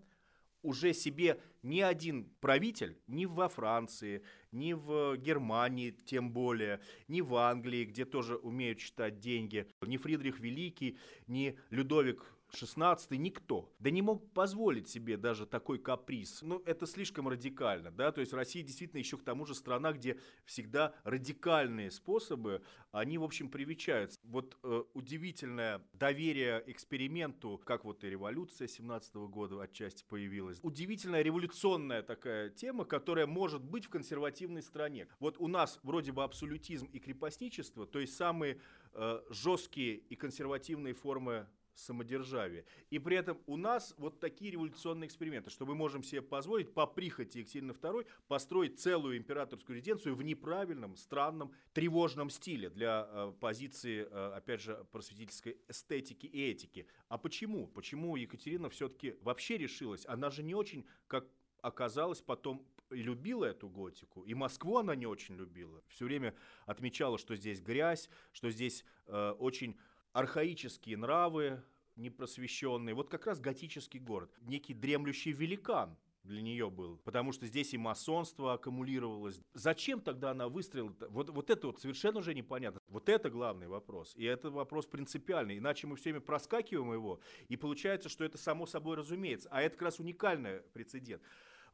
уже 0.62 0.92
себе 0.92 1.40
ни 1.62 1.80
один 1.80 2.30
правитель, 2.40 2.98
ни 3.06 3.24
во 3.24 3.48
Франции, 3.48 4.22
ни 4.52 4.72
в 4.72 5.16
Германии, 5.16 5.96
тем 6.04 6.30
более, 6.32 6.80
ни 7.08 7.20
в 7.20 7.34
Англии, 7.34 7.84
где 7.84 8.04
тоже 8.04 8.36
умеют 8.36 8.80
считать 8.80 9.18
деньги, 9.18 9.66
ни 9.82 9.96
Фридрих 9.96 10.40
Великий, 10.40 10.98
ни 11.26 11.58
Людовик 11.70 12.35
16 12.52 13.12
никто. 13.12 13.72
Да 13.78 13.90
не 13.90 14.02
мог 14.02 14.32
позволить 14.32 14.88
себе 14.88 15.16
даже 15.16 15.46
такой 15.46 15.78
каприз. 15.78 16.42
Ну, 16.42 16.62
это 16.64 16.86
слишком 16.86 17.28
радикально, 17.28 17.90
да, 17.90 18.12
то 18.12 18.20
есть 18.20 18.32
Россия 18.32 18.62
действительно 18.62 18.98
еще 18.98 19.16
к 19.16 19.24
тому 19.24 19.46
же 19.46 19.54
страна, 19.54 19.92
где 19.92 20.18
всегда 20.44 20.94
радикальные 21.04 21.90
способы, 21.90 22.62
они, 22.92 23.18
в 23.18 23.24
общем, 23.24 23.50
привечаются. 23.50 24.18
Вот 24.24 24.56
э, 24.62 24.82
удивительное 24.94 25.82
доверие 25.92 26.62
эксперименту, 26.66 27.60
как 27.64 27.84
вот 27.84 28.04
и 28.04 28.10
революция 28.10 28.68
17 28.68 29.14
года 29.14 29.60
отчасти 29.60 30.04
появилась. 30.08 30.58
Удивительная 30.62 31.22
революционная 31.22 32.02
такая 32.02 32.50
тема, 32.50 32.84
которая 32.84 33.26
может 33.26 33.62
быть 33.62 33.86
в 33.86 33.90
консервативной 33.90 34.62
стране. 34.62 35.08
Вот 35.20 35.36
у 35.38 35.48
нас 35.48 35.78
вроде 35.82 36.12
бы 36.12 36.24
абсолютизм 36.24 36.86
и 36.86 36.98
крепостничество, 36.98 37.86
то 37.86 37.98
есть 37.98 38.14
самые 38.14 38.60
э, 38.92 39.20
жесткие 39.30 39.96
и 39.96 40.16
консервативные 40.16 40.94
формы 40.94 41.46
самодержавия. 41.76 42.64
И 42.90 42.98
при 42.98 43.16
этом 43.16 43.38
у 43.46 43.56
нас 43.56 43.94
вот 43.98 44.18
такие 44.18 44.50
революционные 44.50 45.06
эксперименты, 45.06 45.50
что 45.50 45.66
мы 45.66 45.74
можем 45.74 46.02
себе 46.02 46.22
позволить 46.22 46.72
по 46.74 46.86
прихоти 46.86 47.38
Екатерины 47.38 47.72
II 47.72 48.06
построить 48.26 48.80
целую 48.80 49.16
императорскую 49.18 49.76
резиденцию 49.76 50.16
в 50.16 50.22
неправильном, 50.22 50.96
странном, 50.96 51.52
тревожном 51.72 52.30
стиле 52.30 52.70
для 52.70 53.06
э, 53.08 53.32
позиции, 53.40 54.08
э, 54.10 54.32
опять 54.34 54.62
же, 54.62 54.84
просветительской 54.90 55.58
эстетики 55.68 56.26
и 56.26 56.50
этики. 56.50 56.86
А 57.08 57.18
почему? 57.18 57.66
Почему 57.68 58.16
Екатерина 58.16 58.68
все-таки 58.70 59.16
вообще 59.20 59.58
решилась? 59.58 60.06
Она 60.06 60.30
же 60.30 60.42
не 60.42 60.54
очень, 60.54 60.86
как 61.06 61.26
оказалось 61.60 62.20
потом 62.20 62.66
любила 62.90 63.44
эту 63.44 63.68
готику, 63.68 64.22
и 64.22 64.34
Москву 64.34 64.78
она 64.78 64.94
не 64.94 65.06
очень 65.06 65.36
любила. 65.36 65.82
Все 65.88 66.04
время 66.04 66.34
отмечала, 66.66 67.18
что 67.18 67.34
здесь 67.36 67.60
грязь, 67.60 68.08
что 68.32 68.50
здесь 68.50 68.84
э, 69.06 69.30
очень 69.38 69.76
архаические 70.16 70.96
нравы, 70.96 71.62
непросвещенные. 71.96 72.94
Вот 72.94 73.10
как 73.10 73.26
раз 73.26 73.38
готический 73.38 74.00
город. 74.00 74.30
Некий 74.40 74.72
дремлющий 74.72 75.32
великан 75.32 75.94
для 76.24 76.40
нее 76.40 76.70
был, 76.70 76.96
потому 77.04 77.32
что 77.32 77.46
здесь 77.46 77.74
и 77.74 77.78
масонство 77.78 78.54
аккумулировалось. 78.54 79.38
Зачем 79.52 80.00
тогда 80.00 80.30
она 80.30 80.48
выстрелила? 80.48 80.94
Вот, 81.10 81.28
вот 81.28 81.50
это 81.50 81.66
вот 81.66 81.80
совершенно 81.80 82.20
уже 82.20 82.34
непонятно. 82.34 82.80
Вот 82.88 83.10
это 83.10 83.28
главный 83.28 83.68
вопрос. 83.68 84.14
И 84.16 84.24
это 84.24 84.50
вопрос 84.50 84.86
принципиальный. 84.86 85.58
Иначе 85.58 85.86
мы 85.86 85.96
все 85.96 86.04
время 86.04 86.22
проскакиваем 86.22 86.92
его, 86.94 87.20
и 87.48 87.56
получается, 87.56 88.08
что 88.08 88.24
это 88.24 88.38
само 88.38 88.66
собой 88.66 88.96
разумеется. 88.96 89.48
А 89.52 89.60
это 89.60 89.74
как 89.74 89.82
раз 89.82 90.00
уникальный 90.00 90.60
прецедент. 90.72 91.22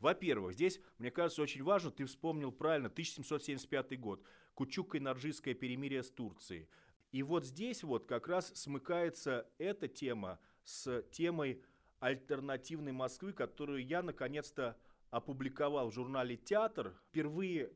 Во-первых, 0.00 0.54
здесь, 0.54 0.80
мне 0.98 1.12
кажется, 1.12 1.42
очень 1.42 1.62
важно, 1.62 1.92
ты 1.92 2.04
вспомнил 2.06 2.50
правильно, 2.50 2.88
1775 2.88 4.00
год, 4.00 4.20
Кучук-Нарджийское 4.56 5.54
перемирие 5.54 6.02
с 6.02 6.10
Турцией. 6.10 6.66
И 7.12 7.22
вот 7.22 7.44
здесь 7.44 7.82
вот 7.82 8.06
как 8.06 8.26
раз 8.26 8.52
смыкается 8.54 9.46
эта 9.58 9.86
тема 9.86 10.40
с 10.64 11.02
темой 11.12 11.62
альтернативной 12.00 12.92
Москвы, 12.92 13.32
которую 13.32 13.86
я 13.86 14.02
наконец-то 14.02 14.76
опубликовал 15.10 15.90
в 15.90 15.94
журнале 15.94 16.36
«Театр». 16.36 16.94
Впервые 17.08 17.70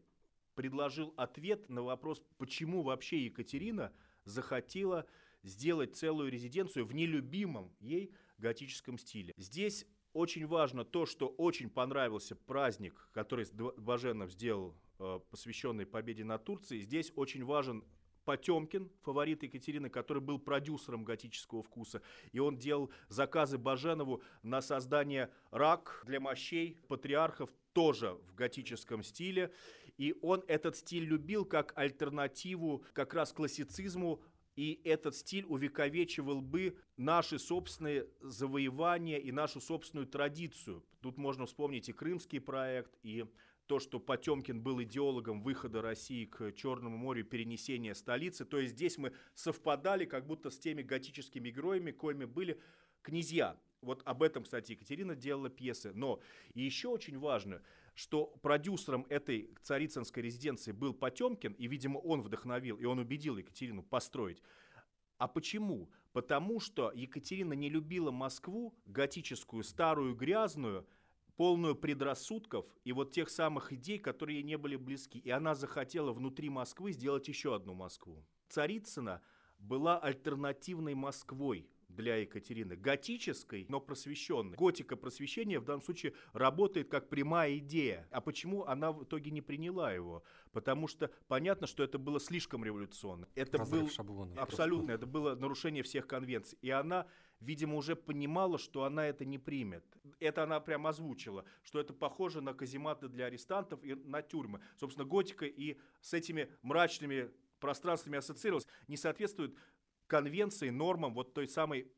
предложил 0.54 1.12
ответ 1.18 1.68
на 1.68 1.82
вопрос, 1.82 2.22
почему 2.38 2.82
вообще 2.82 3.26
Екатерина 3.26 3.92
захотела 4.24 5.06
сделать 5.42 5.94
целую 5.94 6.30
резиденцию 6.30 6.86
в 6.86 6.94
нелюбимом 6.94 7.72
ей 7.78 8.12
готическом 8.38 8.98
стиле. 8.98 9.34
Здесь 9.36 9.86
очень 10.14 10.46
важно 10.46 10.84
то, 10.84 11.04
что 11.04 11.28
очень 11.28 11.68
понравился 11.68 12.34
праздник, 12.34 13.08
который 13.12 13.46
Баженов 13.76 14.32
сделал, 14.32 14.74
э, 14.98 15.20
посвященный 15.30 15.84
победе 15.84 16.24
над 16.24 16.42
Турцией. 16.44 16.80
Здесь 16.80 17.12
очень 17.16 17.44
важен 17.44 17.84
Потемкин, 18.26 18.90
фаворит 19.02 19.44
Екатерины, 19.44 19.88
который 19.88 20.20
был 20.20 20.38
продюсером 20.38 21.04
готического 21.04 21.62
вкуса. 21.62 22.02
И 22.32 22.40
он 22.40 22.58
делал 22.58 22.90
заказы 23.08 23.56
Баженову 23.56 24.20
на 24.42 24.60
создание 24.60 25.30
рак 25.50 26.02
для 26.04 26.20
мощей 26.20 26.82
патриархов 26.88 27.50
тоже 27.72 28.18
в 28.28 28.34
готическом 28.34 29.02
стиле. 29.02 29.52
И 29.96 30.14
он 30.20 30.42
этот 30.48 30.76
стиль 30.76 31.04
любил 31.04 31.44
как 31.44 31.72
альтернативу 31.78 32.84
как 32.92 33.14
раз 33.14 33.32
классицизму, 33.32 34.20
и 34.56 34.80
этот 34.84 35.14
стиль 35.14 35.44
увековечивал 35.44 36.40
бы 36.40 36.76
наши 36.96 37.38
собственные 37.38 38.08
завоевания 38.20 39.18
и 39.18 39.30
нашу 39.30 39.60
собственную 39.60 40.06
традицию. 40.06 40.84
Тут 41.00 41.16
можно 41.16 41.46
вспомнить 41.46 41.88
и 41.88 41.92
крымский 41.92 42.40
проект, 42.40 42.92
и 43.02 43.24
то, 43.66 43.78
что 43.78 43.98
Потемкин 43.98 44.60
был 44.62 44.82
идеологом 44.82 45.42
выхода 45.42 45.82
России 45.82 46.24
к 46.24 46.52
Черному 46.52 46.96
морю, 46.96 47.24
перенесения 47.24 47.94
столицы. 47.94 48.44
То 48.44 48.58
есть 48.58 48.74
здесь 48.74 48.98
мы 48.98 49.12
совпадали 49.34 50.04
как 50.04 50.26
будто 50.26 50.50
с 50.50 50.58
теми 50.58 50.82
готическими 50.82 51.50
героями, 51.50 51.90
коими 51.90 52.24
были 52.24 52.60
князья. 53.02 53.58
Вот 53.82 54.02
об 54.04 54.22
этом, 54.22 54.44
кстати, 54.44 54.72
Екатерина 54.72 55.14
делала 55.14 55.48
пьесы. 55.48 55.92
Но 55.92 56.20
и 56.54 56.62
еще 56.62 56.88
очень 56.88 57.18
важно, 57.18 57.62
что 57.94 58.26
продюсером 58.42 59.06
этой 59.08 59.50
царицынской 59.62 60.22
резиденции 60.22 60.72
был 60.72 60.92
Потемкин, 60.92 61.52
и, 61.52 61.66
видимо, 61.66 61.98
он 61.98 62.22
вдохновил, 62.22 62.76
и 62.76 62.84
он 62.84 62.98
убедил 62.98 63.36
Екатерину 63.36 63.82
построить. 63.82 64.42
А 65.18 65.28
почему? 65.28 65.90
Потому 66.12 66.60
что 66.60 66.92
Екатерина 66.94 67.54
не 67.54 67.68
любила 67.70 68.10
Москву, 68.10 68.74
готическую, 68.86 69.64
старую, 69.64 70.14
грязную, 70.14 70.86
полную 71.36 71.74
предрассудков 71.74 72.66
и 72.84 72.92
вот 72.92 73.12
тех 73.12 73.28
самых 73.28 73.72
идей, 73.72 73.98
которые 73.98 74.38
ей 74.38 74.44
не 74.44 74.56
были 74.56 74.76
близки. 74.76 75.18
И 75.18 75.30
она 75.30 75.54
захотела 75.54 76.12
внутри 76.12 76.48
Москвы 76.48 76.92
сделать 76.92 77.28
еще 77.28 77.54
одну 77.54 77.74
Москву. 77.74 78.24
Царицына 78.48 79.22
была 79.58 79.98
альтернативной 79.98 80.94
Москвой 80.94 81.68
для 81.88 82.16
Екатерины. 82.16 82.76
Готической, 82.76 83.66
но 83.68 83.80
просвещенной. 83.80 84.56
Готика 84.56 84.96
просвещения 84.96 85.60
в 85.60 85.64
данном 85.64 85.82
случае 85.82 86.14
работает 86.32 86.88
как 86.88 87.08
прямая 87.08 87.58
идея. 87.58 88.06
А 88.10 88.20
почему 88.20 88.64
она 88.64 88.92
в 88.92 89.04
итоге 89.04 89.30
не 89.30 89.40
приняла 89.40 89.92
его? 89.92 90.22
Потому 90.52 90.88
что 90.88 91.10
понятно, 91.28 91.66
что 91.66 91.82
это 91.82 91.98
было 91.98 92.20
слишком 92.20 92.64
революционно. 92.64 93.28
Это 93.34 93.64
был 93.64 93.88
шаблонов, 93.88 94.38
абсолютно, 94.38 94.88
просто. 94.88 95.04
это 95.04 95.06
было 95.06 95.34
нарушение 95.34 95.82
всех 95.82 96.06
конвенций. 96.06 96.58
И 96.60 96.70
она, 96.70 97.06
видимо, 97.46 97.76
уже 97.76 97.96
понимала, 97.96 98.58
что 98.58 98.84
она 98.84 99.06
это 99.06 99.24
не 99.24 99.38
примет. 99.38 99.84
Это 100.18 100.42
она 100.42 100.60
прямо 100.60 100.90
озвучила, 100.90 101.44
что 101.62 101.80
это 101.80 101.94
похоже 101.94 102.40
на 102.40 102.52
казематы 102.52 103.08
для 103.08 103.26
арестантов 103.26 103.82
и 103.84 103.94
на 103.94 104.20
тюрьмы. 104.20 104.60
Собственно, 104.76 105.06
готика 105.06 105.46
и 105.46 105.78
с 106.00 106.12
этими 106.12 106.50
мрачными 106.62 107.30
пространствами 107.60 108.18
ассоциировалась, 108.18 108.66
не 108.88 108.96
соответствует 108.96 109.56
конвенции, 110.06 110.70
нормам 110.70 111.14
вот 111.14 111.32
той 111.32 111.48
самой 111.48 111.90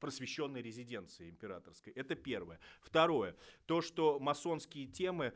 просвещенной 0.00 0.62
резиденции 0.62 1.28
императорской. 1.28 1.92
Это 1.92 2.14
первое. 2.14 2.58
Второе. 2.80 3.36
То, 3.66 3.82
что 3.82 4.18
масонские 4.18 4.86
темы 4.86 5.34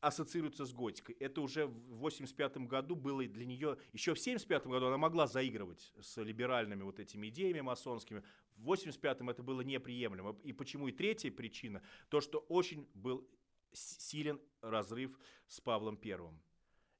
ассоциируются 0.00 0.64
с 0.64 0.72
готикой. 0.72 1.16
Это 1.18 1.40
уже 1.40 1.66
в 1.66 1.98
85 1.98 2.58
году 2.58 2.94
было 2.94 3.24
для 3.24 3.44
нее, 3.44 3.76
еще 3.92 4.14
в 4.14 4.20
75 4.20 4.66
году 4.66 4.86
она 4.86 4.96
могла 4.96 5.26
заигрывать 5.26 5.92
с 6.00 6.22
либеральными 6.22 6.82
вот 6.82 7.00
этими 7.00 7.28
идеями 7.28 7.60
масонскими. 7.60 8.22
В 8.56 8.72
85-м 8.72 9.30
это 9.30 9.42
было 9.42 9.60
неприемлемо. 9.60 10.36
И 10.42 10.52
почему? 10.52 10.88
И 10.88 10.92
третья 10.92 11.30
причина, 11.30 11.82
то, 12.08 12.20
что 12.20 12.38
очень 12.48 12.88
был 12.94 13.28
силен 13.72 14.40
разрыв 14.62 15.18
с 15.46 15.60
Павлом 15.60 15.96
Первым. 15.96 16.40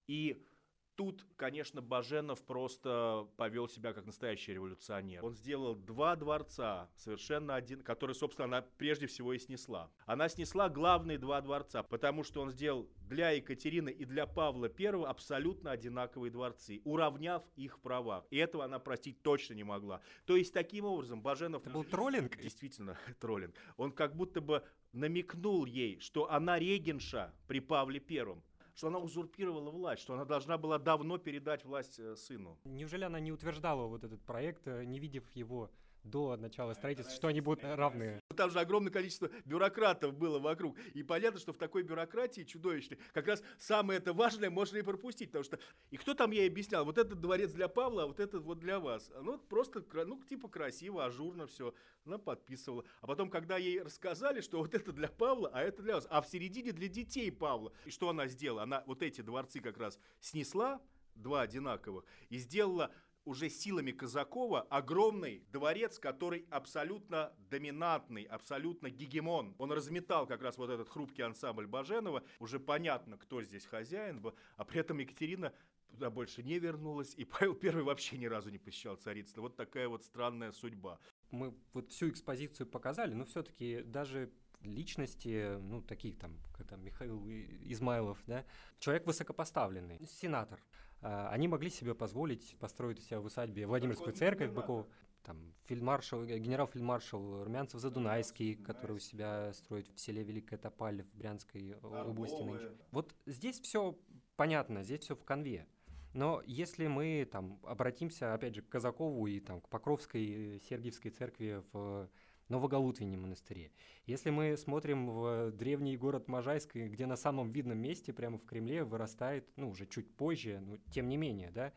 И 0.07 0.47
Тут, 0.97 1.27
конечно, 1.37 1.83
Баженов 1.83 2.43
просто 2.43 3.29
повел 3.37 3.69
себя 3.69 3.93
как 3.93 4.07
настоящий 4.07 4.55
революционер. 4.55 5.23
Он 5.23 5.35
сделал 5.35 5.75
два 5.75 6.17
дворца, 6.17 6.89
совершенно 6.97 7.55
один, 7.55 7.83
который, 7.83 8.15
собственно, 8.15 8.47
она 8.47 8.67
прежде 8.79 9.07
всего 9.07 9.35
и 9.35 9.39
снесла. 9.39 9.91
Она 10.07 10.31
снесла 10.31 10.71
главные 10.71 11.19
два 11.19 11.43
дворца, 11.43 11.83
потому 11.83 12.25
что 12.25 12.41
он 12.41 12.51
сделал 12.51 12.89
для 12.97 13.33
Екатерины 13.33 13.91
и 13.91 14.07
для 14.07 14.27
Павла 14.27 14.71
I 14.79 15.05
абсолютно 15.05 15.71
одинаковые 15.71 16.31
дворцы, 16.31 16.81
уравняв 16.85 17.45
их 17.57 17.77
в 17.77 17.81
правах. 17.81 18.25
И 18.31 18.39
этого 18.39 18.65
она 18.65 18.79
простить 18.79 19.21
точно 19.21 19.53
не 19.53 19.65
могла. 19.65 20.01
То 20.25 20.35
есть, 20.35 20.55
таким 20.55 20.87
образом, 20.87 21.21
Баженов... 21.21 21.61
Это 21.61 21.75
был 21.75 21.85
троллинг? 21.85 22.39
Действительно, 22.39 22.97
троллинг. 23.21 23.55
Он 23.77 23.93
как 23.93 24.17
будто 24.17 24.41
бы 24.41 24.65
намекнул 24.93 25.67
ей, 25.67 26.01
что 26.01 26.31
она 26.31 26.59
регенша 26.59 27.35
при 27.47 27.61
Павле 27.61 28.01
Первом 28.01 28.43
что 28.77 28.89
она 28.89 28.99
узурпировала 28.99 29.71
власть, 29.71 30.03
что 30.03 30.15
она 30.15 30.25
должна 30.25 30.59
была 30.59 30.79
давно 30.79 31.17
передать 31.19 31.65
власть 31.65 31.99
э, 31.99 32.15
сыну. 32.15 32.59
Неужели 32.65 33.05
она 33.05 33.19
не 33.19 33.33
утверждала 33.33 33.87
вот 33.87 34.05
этот 34.05 34.23
проект, 34.23 34.67
э, 34.69 34.85
не 34.85 34.99
видев 35.01 35.25
его 35.31 35.71
до 36.07 36.37
начала 36.37 36.75
строительства, 36.75 37.15
что 37.15 37.29
они 37.29 37.41
будут 37.41 37.65
равны. 37.65 38.21
Там 38.37 38.51
же 38.51 38.61
огромное 38.61 38.93
количество 38.93 39.31
бюрократов 39.45 40.15
было 40.15 40.39
вокруг. 40.39 40.79
И 40.95 41.03
понятно, 41.03 41.41
что 41.41 41.53
в 41.53 41.59
такой 41.59 41.83
бюрократии 41.83 42.43
чудовищной 42.43 42.99
как 43.13 43.27
раз 43.27 43.43
самое 43.59 43.99
это 43.99 44.13
важное 44.13 44.51
можно 44.51 44.79
и 44.79 44.83
пропустить. 44.83 45.31
Потому 45.31 45.45
что... 45.45 45.59
И 45.91 45.97
кто 45.97 46.15
там 46.15 46.31
ей 46.31 46.49
объяснял? 46.49 46.85
Вот 46.85 46.99
этот 46.99 47.21
дворец 47.21 47.53
для 47.53 47.69
Павла, 47.69 48.05
а 48.05 48.07
вот 48.07 48.21
этот 48.21 48.43
вот 48.45 48.59
для 48.59 48.79
вас. 48.79 49.11
Ну, 49.23 49.39
просто, 49.39 49.85
ну, 50.05 50.23
типа 50.25 50.49
красиво, 50.49 51.05
ажурно 51.05 51.47
все. 51.47 51.75
Она 52.05 52.19
подписывала. 52.19 52.85
А 53.01 53.07
потом, 53.07 53.31
когда 53.31 53.57
ей 53.57 53.83
рассказали, 53.83 54.41
что 54.41 54.59
вот 54.59 54.75
это 54.75 54.93
для 54.93 55.09
Павла, 55.09 55.51
а 55.53 55.63
это 55.63 55.83
для 55.83 55.95
вас. 55.95 56.07
А 56.11 56.23
в 56.23 56.27
середине 56.29 56.73
для 56.73 56.89
детей 56.89 57.33
Павла. 57.33 57.73
И 57.85 57.91
что 57.91 58.09
она 58.09 58.29
сделала? 58.29 58.63
Она 58.63 58.83
вот 58.87 59.03
эти 59.03 59.21
дворцы 59.21 59.61
как 59.61 59.77
раз 59.79 59.99
снесла, 60.21 60.81
два 61.15 61.43
одинаковых, 61.43 62.05
и 62.29 62.39
сделала 62.39 62.93
уже 63.27 63.51
силами 63.51 63.93
Казакова 63.93 64.63
огромный 64.63 65.45
дворец, 65.53 65.99
который 65.99 66.47
абсолютно 66.51 67.35
доминантный, 67.51 68.23
абсолютно 68.23 68.89
гегемон. 68.89 69.55
Он 69.59 69.73
разметал 69.73 70.27
как 70.27 70.43
раз 70.43 70.57
вот 70.57 70.71
этот 70.71 70.89
хрупкий 70.89 71.23
ансамбль 71.23 71.67
Баженова. 71.67 72.23
Уже 72.39 72.59
понятно, 72.59 73.19
кто 73.19 73.43
здесь 73.43 73.67
хозяин, 73.67 74.25
а 74.57 74.65
при 74.65 74.81
этом 74.81 74.99
Екатерина 74.99 75.53
туда 75.91 76.11
больше 76.11 76.43
не 76.43 76.59
вернулась, 76.59 77.15
и 77.17 77.25
Павел 77.25 77.59
I 77.63 77.83
вообще 77.83 78.17
ни 78.19 78.27
разу 78.27 78.51
не 78.51 78.59
посещал 78.59 78.97
царицу. 78.97 79.41
Вот 79.41 79.57
такая 79.57 79.89
вот 79.89 80.05
странная 80.05 80.53
судьба. 80.53 80.99
Мы 81.31 81.55
вот 81.73 81.91
всю 81.91 82.09
экспозицию 82.09 82.67
показали, 82.67 83.15
но 83.15 83.25
все-таки 83.25 83.83
даже 83.83 84.31
личности, 84.63 85.59
ну, 85.59 85.83
таких 85.83 86.19
там, 86.19 86.39
как 86.57 86.67
там 86.67 86.85
Михаил 86.85 87.27
Измайлов, 87.29 88.19
да, 88.27 88.45
человек 88.79 89.07
высокопоставленный, 89.07 90.01
сенатор. 90.07 90.61
А, 91.03 91.29
они 91.31 91.49
могли 91.49 91.71
себе 91.71 91.95
позволить 91.95 92.57
построить 92.59 92.99
у 92.99 93.03
себя 93.03 93.21
в 93.21 93.25
усадьбе 93.25 93.67
Владимирскую 93.67 94.13
церковь 94.13 94.51
Быкова, 94.51 94.87
там 95.23 95.53
фельдмаршал, 95.65 96.25
генерал-фельдмаршал 96.25 97.45
Румянцев 97.45 97.81
Задунайский, 97.81 98.55
который 98.55 98.97
у 98.97 98.99
себя 99.01 99.53
строит 99.55 99.89
в 99.89 99.99
селе 99.99 100.23
Великая 100.23 100.57
Топаль 100.57 101.03
в 101.03 101.15
Брянской 101.17 101.75
области 101.83 102.43
нынче. 102.43 102.73
Вот 102.93 103.15
здесь 103.27 103.61
все 103.61 103.99
понятно, 104.37 104.85
здесь 104.85 105.01
все 105.01 105.17
в 105.17 105.25
конве. 105.25 105.67
Но 106.15 106.43
если 106.47 106.87
мы 106.87 107.29
там 107.31 107.61
обратимся, 107.65 108.33
опять 108.33 108.55
же, 108.55 108.63
к 108.63 108.69
Казакову 108.69 109.27
и 109.27 109.39
там, 109.39 109.61
к 109.61 109.69
Покровской 109.69 110.63
Сергиевской 110.67 111.11
церкви 111.11 111.63
в 111.73 112.09
Новоголутвине 112.49 113.17
монастыре. 113.17 113.73
Если 114.07 114.31
мы 114.31 114.57
смотрим 114.57 115.09
в 115.09 115.51
древний 115.53 115.97
город 115.97 116.29
Можайск, 116.29 116.75
где 116.77 117.07
на 117.07 117.17
самом 117.17 117.51
видном 117.51 117.79
месте, 117.79 118.13
прямо 118.13 118.39
в 118.39 118.45
Кремле, 118.45 118.85
вырастает, 118.85 119.49
ну, 119.57 119.71
уже 119.71 119.87
чуть 119.87 120.15
позже, 120.15 120.61
но 120.61 120.77
тем 120.93 121.09
не 121.09 121.17
менее, 121.17 121.51
да, 121.51 121.73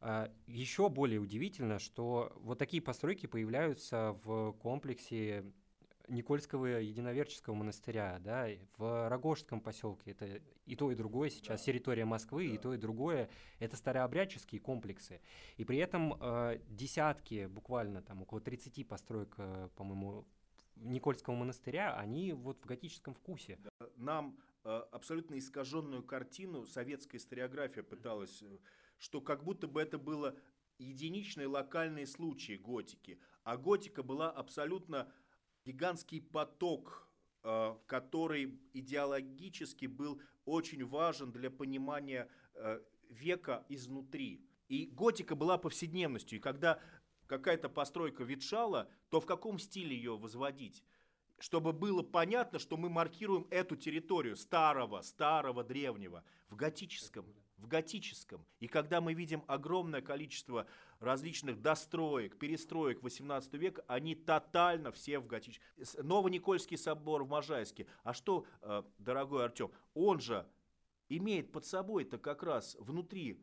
а, 0.00 0.30
еще 0.46 0.88
более 0.88 1.20
удивительно, 1.20 1.78
что 1.78 2.32
вот 2.36 2.58
такие 2.58 2.82
постройки 2.82 3.26
появляются 3.26 4.18
в 4.24 4.52
комплексе 4.52 5.44
Никольского 6.08 6.66
единоверческого 6.66 7.54
монастыря, 7.54 8.18
да, 8.20 8.48
в 8.76 9.08
Рогожском 9.08 9.60
поселке, 9.60 10.10
это 10.10 10.40
и 10.66 10.76
то, 10.76 10.90
и 10.90 10.94
другое 10.94 11.30
сейчас 11.30 11.60
да. 11.60 11.66
территория 11.66 12.04
Москвы, 12.04 12.48
да. 12.48 12.54
и 12.54 12.58
то, 12.58 12.74
и 12.74 12.76
другое, 12.76 13.30
это 13.58 13.76
старообрядческие 13.76 14.60
комплексы. 14.60 15.20
И 15.56 15.64
при 15.64 15.78
этом 15.78 16.14
э, 16.20 16.60
десятки, 16.68 17.46
буквально 17.46 18.02
там 18.02 18.22
около 18.22 18.40
30 18.40 18.86
построек, 18.86 19.34
э, 19.38 19.68
по-моему, 19.76 20.26
Никольского 20.76 21.34
монастыря, 21.34 21.96
они 21.96 22.32
вот 22.32 22.60
в 22.62 22.66
готическом 22.66 23.14
вкусе. 23.14 23.58
Нам 23.96 24.38
э, 24.64 24.68
абсолютно 24.92 25.38
искаженную 25.38 26.02
картину 26.02 26.66
советская 26.66 27.20
историография 27.20 27.82
пыталась, 27.82 28.42
э, 28.42 28.58
что 28.98 29.20
как 29.20 29.44
будто 29.44 29.68
бы 29.68 29.80
это 29.80 29.98
было 29.98 30.36
единичные 30.78 31.46
локальные 31.46 32.06
случаи 32.06 32.56
готики, 32.56 33.20
а 33.44 33.56
готика 33.56 34.02
была 34.02 34.30
абсолютно 34.30 35.12
гигантский 35.64 36.20
поток, 36.20 37.08
э, 37.42 37.74
который 37.86 38.58
идеологически 38.72 39.86
был 39.86 40.20
очень 40.44 40.84
важен 40.84 41.32
для 41.32 41.50
понимания 41.50 42.28
э, 42.54 42.80
века 43.08 43.64
изнутри. 43.68 44.44
И 44.68 44.86
готика 44.86 45.34
была 45.34 45.58
повседневностью, 45.58 46.38
и 46.38 46.42
когда 46.42 46.80
какая-то 47.26 47.68
постройка 47.68 48.24
ветшала, 48.24 48.88
то 49.10 49.20
в 49.20 49.26
каком 49.26 49.58
стиле 49.58 49.96
ее 49.96 50.16
возводить? 50.16 50.84
Чтобы 51.38 51.72
было 51.72 52.02
понятно, 52.02 52.58
что 52.58 52.76
мы 52.76 52.88
маркируем 52.88 53.46
эту 53.50 53.76
территорию 53.76 54.36
старого, 54.36 55.00
старого, 55.02 55.64
древнего, 55.64 56.24
в 56.48 56.56
готическом, 56.56 57.26
в 57.64 57.68
готическом. 57.68 58.44
И 58.60 58.68
когда 58.68 59.00
мы 59.00 59.14
видим 59.14 59.42
огромное 59.46 60.02
количество 60.02 60.66
различных 61.00 61.60
достроек, 61.60 62.38
перестроек 62.38 63.02
18 63.02 63.54
века, 63.54 63.82
они 63.88 64.14
тотально 64.14 64.92
все 64.92 65.18
в 65.18 65.26
готическом. 65.26 65.66
Новоникольский 66.06 66.76
собор 66.76 67.24
в 67.24 67.28
Можайске. 67.28 67.86
А 68.02 68.12
что, 68.12 68.46
э, 68.60 68.82
дорогой 68.98 69.44
Артем, 69.44 69.72
он 69.94 70.20
же 70.20 70.46
имеет 71.08 71.50
под 71.52 71.64
собой-то 71.64 72.18
как 72.18 72.42
раз 72.42 72.76
внутри 72.78 73.42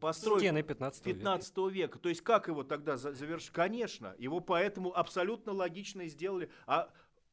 построить 0.00 0.40
Стены 0.40 0.62
15, 0.62 1.02
15 1.02 1.56
века. 1.58 1.70
века. 1.70 1.98
То 1.98 2.08
есть 2.08 2.22
как 2.22 2.48
его 2.48 2.64
тогда 2.64 2.96
завершить? 2.96 3.50
Конечно, 3.50 4.14
его 4.18 4.40
поэтому 4.40 4.96
абсолютно 4.96 5.52
логично 5.52 6.06
сделали. 6.08 6.50
А 6.66 6.90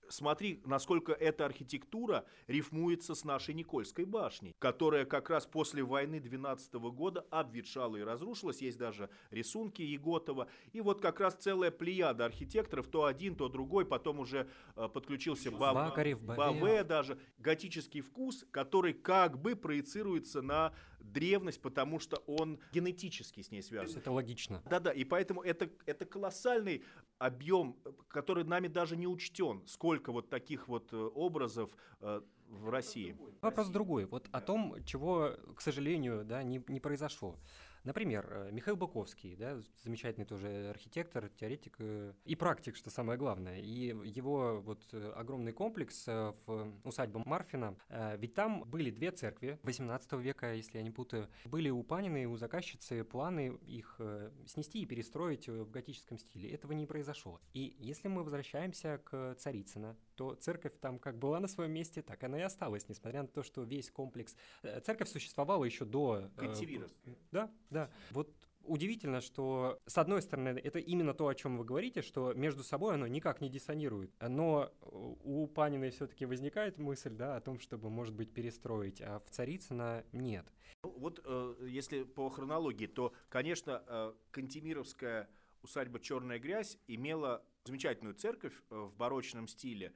смотри, 0.10 0.62
насколько 0.66 1.12
эта 1.12 1.46
архитектура 1.46 2.26
рифмуется 2.48 3.16
с 3.16 3.24
нашей 3.24 3.54
Никольской 3.54 4.06
башней, 4.06 4.56
которая 4.60 5.06
как 5.06 5.30
раз 5.30 5.46
после 5.46 5.84
войны 5.84 6.20
12 6.20 6.74
года 6.74 7.26
обветшала 7.30 7.98
и 7.98 8.02
разрушилась. 8.02 8.62
Есть 8.62 8.78
даже 8.78 9.10
рисунки 9.32 9.82
Еготова. 9.82 10.48
И 10.72 10.82
вот 10.82 11.02
как 11.02 11.20
раз 11.20 11.36
целая 11.36 11.72
плеяда 11.72 12.26
архитекторов, 12.26 12.88
то 12.88 13.06
один, 13.06 13.36
то 13.36 13.50
другой, 13.50 13.86
потом 13.86 14.20
уже 14.20 14.48
э, 14.76 14.88
подключился 14.88 15.52
Бав... 15.52 15.76
Бакарев, 15.76 16.22
Баве 16.22 16.84
даже. 16.84 17.18
Готический 17.38 18.02
вкус, 18.02 18.46
который 18.52 18.94
как 18.94 19.40
бы 19.40 19.56
проецируется 19.56 20.42
на 20.42 20.74
древность, 21.04 21.62
потому 21.62 22.00
что 22.00 22.18
он 22.26 22.60
генетически 22.72 23.42
с 23.42 23.52
ней 23.52 23.62
связан. 23.62 24.00
Это 24.00 24.12
логично. 24.12 24.62
Да-да, 24.70 24.92
и 24.92 25.04
поэтому 25.04 25.42
это, 25.42 25.70
это 25.86 26.06
колоссальный 26.06 26.84
объем, 27.20 27.78
который 28.08 28.44
нами 28.44 28.68
даже 28.68 28.98
не 28.98 29.08
учтен, 29.08 29.62
сколько 29.68 30.12
вот 30.12 30.30
таких 30.30 30.68
вот 30.68 30.92
э, 30.94 30.98
образов 30.98 31.70
э, 32.02 32.22
в 32.48 32.70
России. 32.70 33.16
Вопрос 33.42 33.70
другой. 33.70 34.06
Вот 34.06 34.28
о 34.32 34.42
том, 34.42 34.84
чего, 34.86 35.36
к 35.56 35.62
сожалению, 35.62 36.24
да, 36.26 36.44
не, 36.44 36.64
не 36.68 36.80
произошло. 36.80 37.38
Например, 37.84 38.26
э, 38.30 38.52
Михаил 38.52 38.78
Баковский, 38.78 39.36
да, 39.36 39.60
замечательный 39.84 40.26
тоже 40.26 40.70
архитектор, 40.70 41.28
теоретик 41.30 41.76
э, 41.80 42.14
и 42.24 42.36
практик, 42.36 42.78
что 42.78 42.90
самое 42.90 43.20
главное. 43.20 43.60
И 43.60 43.94
его 44.06 44.62
вот 44.62 44.82
э, 44.94 45.12
огромный 45.16 45.52
комплекс 45.52 46.08
в 46.08 46.72
усадьбе 46.84 47.22
Марфина, 47.26 47.76
ведь 48.18 48.34
там 48.34 48.64
были 48.64 48.90
две 48.90 49.12
церкви 49.12 49.60
18 49.64 50.14
века, 50.14 50.54
если 50.54 50.78
я 50.78 50.84
не 50.84 50.92
путаю. 50.92 51.30
Были 51.46 51.70
у 51.70 51.84
Панины, 51.84 52.26
у 52.28 52.38
заказчицы 52.38 53.04
планы 53.04 53.58
их 53.66 54.00
снести 54.48 54.82
и 54.82 54.86
перестроить 54.86 55.48
в 55.48 55.70
готическом 55.70 56.18
стиле. 56.18 56.50
Этого 56.52 56.72
не 56.74 56.86
произошло. 56.86 57.40
И 57.54 57.76
если 57.80 58.08
мы 58.08 58.24
возвращаемся 58.24 59.00
к 59.04 59.36
Царицына, 59.36 59.98
то 60.16 60.36
церковь 60.36 60.74
там 60.80 61.00
как 61.00 61.18
была 61.18 61.40
на 61.40 61.48
своем 61.48 61.72
месте, 61.72 62.02
так 62.02 62.24
она 62.24 62.40
и 62.40 62.42
осталась, 62.42 62.88
несмотря 62.88 63.22
на 63.24 63.28
то, 63.28 63.44
что 63.44 63.64
весь 63.64 63.92
комплекс... 63.92 64.36
Церковь 64.84 65.10
существовала 65.10 65.66
еще 65.66 65.86
до... 65.86 66.30
Кантивировская. 66.36 67.16
Да, 67.32 67.52
да. 67.74 67.90
Вот 68.12 68.34
удивительно, 68.64 69.22
что, 69.22 69.82
с 69.86 69.98
одной 69.98 70.22
стороны, 70.22 70.60
это 70.64 70.80
именно 70.80 71.14
то, 71.14 71.28
о 71.28 71.36
чем 71.36 71.58
вы 71.58 71.66
говорите, 71.66 72.02
что 72.02 72.34
между 72.34 72.64
собой 72.64 72.96
оно 72.96 73.08
никак 73.08 73.42
не 73.42 73.50
диссонирует. 73.50 74.14
Но 74.22 74.72
у 74.82 75.48
Паниной 75.48 75.92
все-таки 75.92 76.26
возникает 76.26 76.78
мысль, 76.78 77.12
да, 77.12 77.36
о 77.36 77.42
том, 77.42 77.60
чтобы, 77.60 77.90
может 77.90 78.16
быть, 78.16 78.34
перестроить, 78.34 79.02
а 79.02 79.20
в 79.20 79.30
Царицына 79.30 80.06
нет. 80.12 80.46
Ну, 80.84 80.92
вот 80.98 81.22
э, 81.24 81.68
если 81.68 82.04
по 82.04 82.30
хронологии, 82.30 82.88
то, 82.88 83.14
конечно, 83.30 83.84
э, 83.86 84.14
Кантемировская 84.32 85.30
усадьба 85.62 86.00
«Черная 86.00 86.40
грязь» 86.40 86.78
имела 86.88 87.46
замечательную 87.66 88.16
церковь 88.16 88.54
э, 88.70 88.76
в 88.76 88.96
барочном 88.96 89.48
стиле, 89.48 89.94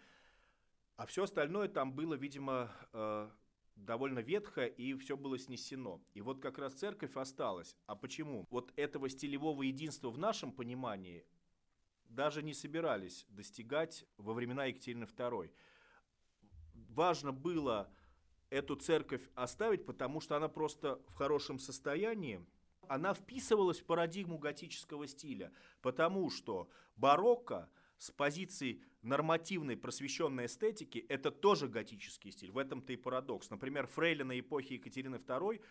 а 0.95 1.05
все 1.05 1.23
остальное 1.23 1.67
там 1.67 1.93
было, 1.93 2.15
видимо, 2.15 2.71
э, 2.93 3.29
довольно 3.77 4.19
ветхо, 4.19 4.65
и 4.65 4.93
все 4.95 5.15
было 5.15 5.37
снесено. 5.37 6.01
И 6.13 6.21
вот 6.21 6.39
как 6.39 6.57
раз 6.57 6.73
церковь 6.73 7.15
осталась. 7.15 7.75
А 7.85 7.95
почему? 7.95 8.45
Вот 8.49 8.73
этого 8.75 9.09
стилевого 9.09 9.63
единства 9.63 10.09
в 10.09 10.17
нашем 10.17 10.51
понимании 10.51 11.25
даже 12.09 12.41
не 12.41 12.53
собирались 12.53 13.25
достигать 13.29 14.05
во 14.17 14.33
времена 14.33 14.65
Екатерины 14.65 15.03
II. 15.03 15.51
Важно 16.89 17.31
было 17.31 17.91
эту 18.49 18.75
церковь 18.75 19.29
оставить, 19.35 19.85
потому 19.85 20.21
что 20.21 20.35
она 20.35 20.47
просто 20.47 21.01
в 21.07 21.13
хорошем 21.15 21.59
состоянии, 21.59 22.45
она 22.87 23.13
вписывалась 23.13 23.81
в 23.81 23.85
парадигму 23.85 24.37
готического 24.37 25.05
стиля, 25.07 25.51
потому 25.81 26.29
что 26.29 26.69
барокко– 26.95 27.69
с 27.97 28.11
позиции 28.11 28.81
нормативной 29.01 29.77
просвещенной 29.77 30.45
эстетики 30.45 31.05
это 31.09 31.31
тоже 31.31 31.67
готический 31.67 32.31
стиль. 32.31 32.51
В 32.51 32.57
этом-то 32.57 32.93
и 32.93 32.95
парадокс. 32.95 33.49
Например, 33.49 33.87
Фрейлина 33.87 34.39
эпохи 34.39 34.73
Екатерины 34.73 35.15
II 35.15 35.61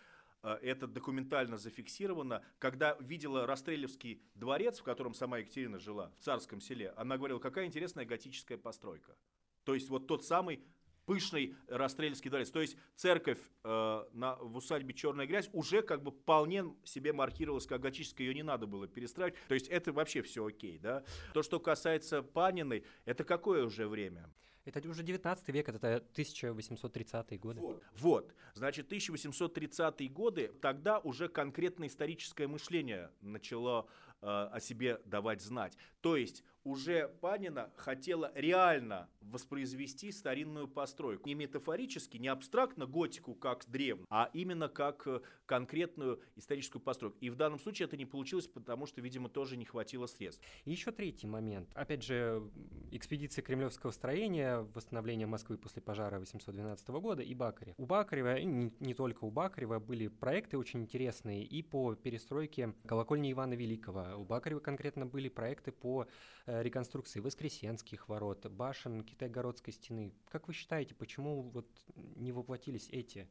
э, 0.42 0.58
это 0.62 0.86
документально 0.86 1.56
зафиксировано, 1.56 2.42
когда 2.58 2.96
видела 3.00 3.46
Растрелевский 3.46 4.22
дворец, 4.34 4.80
в 4.80 4.84
котором 4.84 5.14
сама 5.14 5.38
Екатерина 5.38 5.78
жила, 5.78 6.12
в 6.18 6.24
Царском 6.24 6.60
селе, 6.60 6.90
она 6.96 7.16
говорила, 7.16 7.38
какая 7.38 7.66
интересная 7.66 8.04
готическая 8.04 8.58
постройка. 8.58 9.16
То 9.64 9.74
есть 9.74 9.88
вот 9.88 10.06
тот 10.06 10.24
самый 10.24 10.64
пышный 11.06 11.54
Расстрельский 11.68 12.28
дворец. 12.28 12.50
То 12.50 12.60
есть 12.60 12.76
церковь 12.94 13.38
э, 13.64 14.04
на, 14.12 14.36
в 14.36 14.56
усадьбе 14.56 14.92
Черная 14.92 15.26
грязь 15.26 15.48
уже 15.52 15.82
как 15.82 16.02
бы 16.02 16.10
вполне 16.10 16.64
себе 16.84 17.12
маркировалась 17.12 17.66
как 17.66 17.80
готическая, 17.80 18.26
ее 18.26 18.34
не 18.34 18.42
надо 18.42 18.66
было 18.66 18.86
перестраивать. 18.86 19.36
То 19.48 19.54
есть 19.54 19.68
это 19.68 19.92
вообще 19.92 20.22
все 20.22 20.44
окей, 20.44 20.78
да. 20.78 21.04
То, 21.32 21.42
что 21.42 21.60
касается 21.60 22.22
Паниной, 22.22 22.84
это 23.04 23.24
какое 23.24 23.64
уже 23.64 23.88
время? 23.88 24.30
Это 24.66 24.88
уже 24.88 25.04
19 25.04 25.48
век, 25.50 25.68
это 25.68 26.04
1830-е 26.16 27.38
годы. 27.38 27.60
Вот. 27.60 27.84
вот, 27.98 28.34
значит, 28.54 28.92
1830-е 28.92 30.08
годы, 30.08 30.48
тогда 30.60 30.98
уже 30.98 31.28
конкретное 31.28 31.86
историческое 31.86 32.48
мышление 32.48 33.12
начало 33.20 33.86
э, 34.22 34.26
о 34.26 34.58
себе 34.58 35.00
давать 35.04 35.40
знать. 35.40 35.78
То 36.00 36.16
есть 36.16 36.42
уже 36.66 37.08
Панина 37.20 37.70
хотела 37.76 38.32
реально 38.34 39.08
воспроизвести 39.20 40.10
старинную 40.10 40.66
постройку. 40.68 41.28
Не 41.28 41.34
метафорически, 41.34 42.16
не 42.16 42.28
абстрактно 42.28 42.86
готику 42.86 43.34
как 43.34 43.64
древнюю, 43.68 44.06
а 44.10 44.30
именно 44.32 44.68
как 44.68 45.06
э, 45.06 45.20
конкретную 45.46 46.20
историческую 46.34 46.82
постройку. 46.82 47.18
И 47.20 47.30
в 47.30 47.36
данном 47.36 47.58
случае 47.58 47.86
это 47.86 47.96
не 47.96 48.04
получилось, 48.04 48.46
потому 48.48 48.86
что, 48.86 49.00
видимо, 49.00 49.28
тоже 49.28 49.56
не 49.56 49.64
хватило 49.64 50.06
средств. 50.06 50.42
И 50.64 50.70
еще 50.70 50.90
третий 50.90 51.26
момент. 51.26 51.70
Опять 51.74 52.02
же, 52.02 52.42
экспедиция 52.90 53.42
кремлевского 53.42 53.92
строения, 53.92 54.60
восстановление 54.74 55.26
Москвы 55.26 55.58
после 55.58 55.82
пожара 55.82 56.18
812 56.18 56.88
года 56.88 57.22
и 57.22 57.34
Бакарева. 57.34 57.74
У 57.78 57.86
Бакарева, 57.86 58.40
не, 58.40 58.72
не 58.80 58.94
только 58.94 59.24
у 59.24 59.30
Бакарева, 59.30 59.78
были 59.78 60.08
проекты 60.08 60.58
очень 60.58 60.82
интересные 60.82 61.44
и 61.44 61.62
по 61.62 61.94
перестройке 61.94 62.74
колокольни 62.86 63.32
Ивана 63.32 63.54
Великого. 63.54 64.16
У 64.16 64.24
Бакарева 64.24 64.60
конкретно 64.60 65.06
были 65.06 65.28
проекты 65.28 65.72
по 65.72 66.06
реконструкции 66.46 67.20
Воскресенских 67.20 68.08
ворот, 68.08 68.46
башен 68.46 69.02
Китайгородской 69.02 69.72
стены. 69.72 70.12
Как 70.28 70.48
вы 70.48 70.54
считаете, 70.54 70.94
почему 70.94 71.42
вот 71.42 71.66
не 71.94 72.32
воплотились 72.32 72.88
эти 72.90 73.28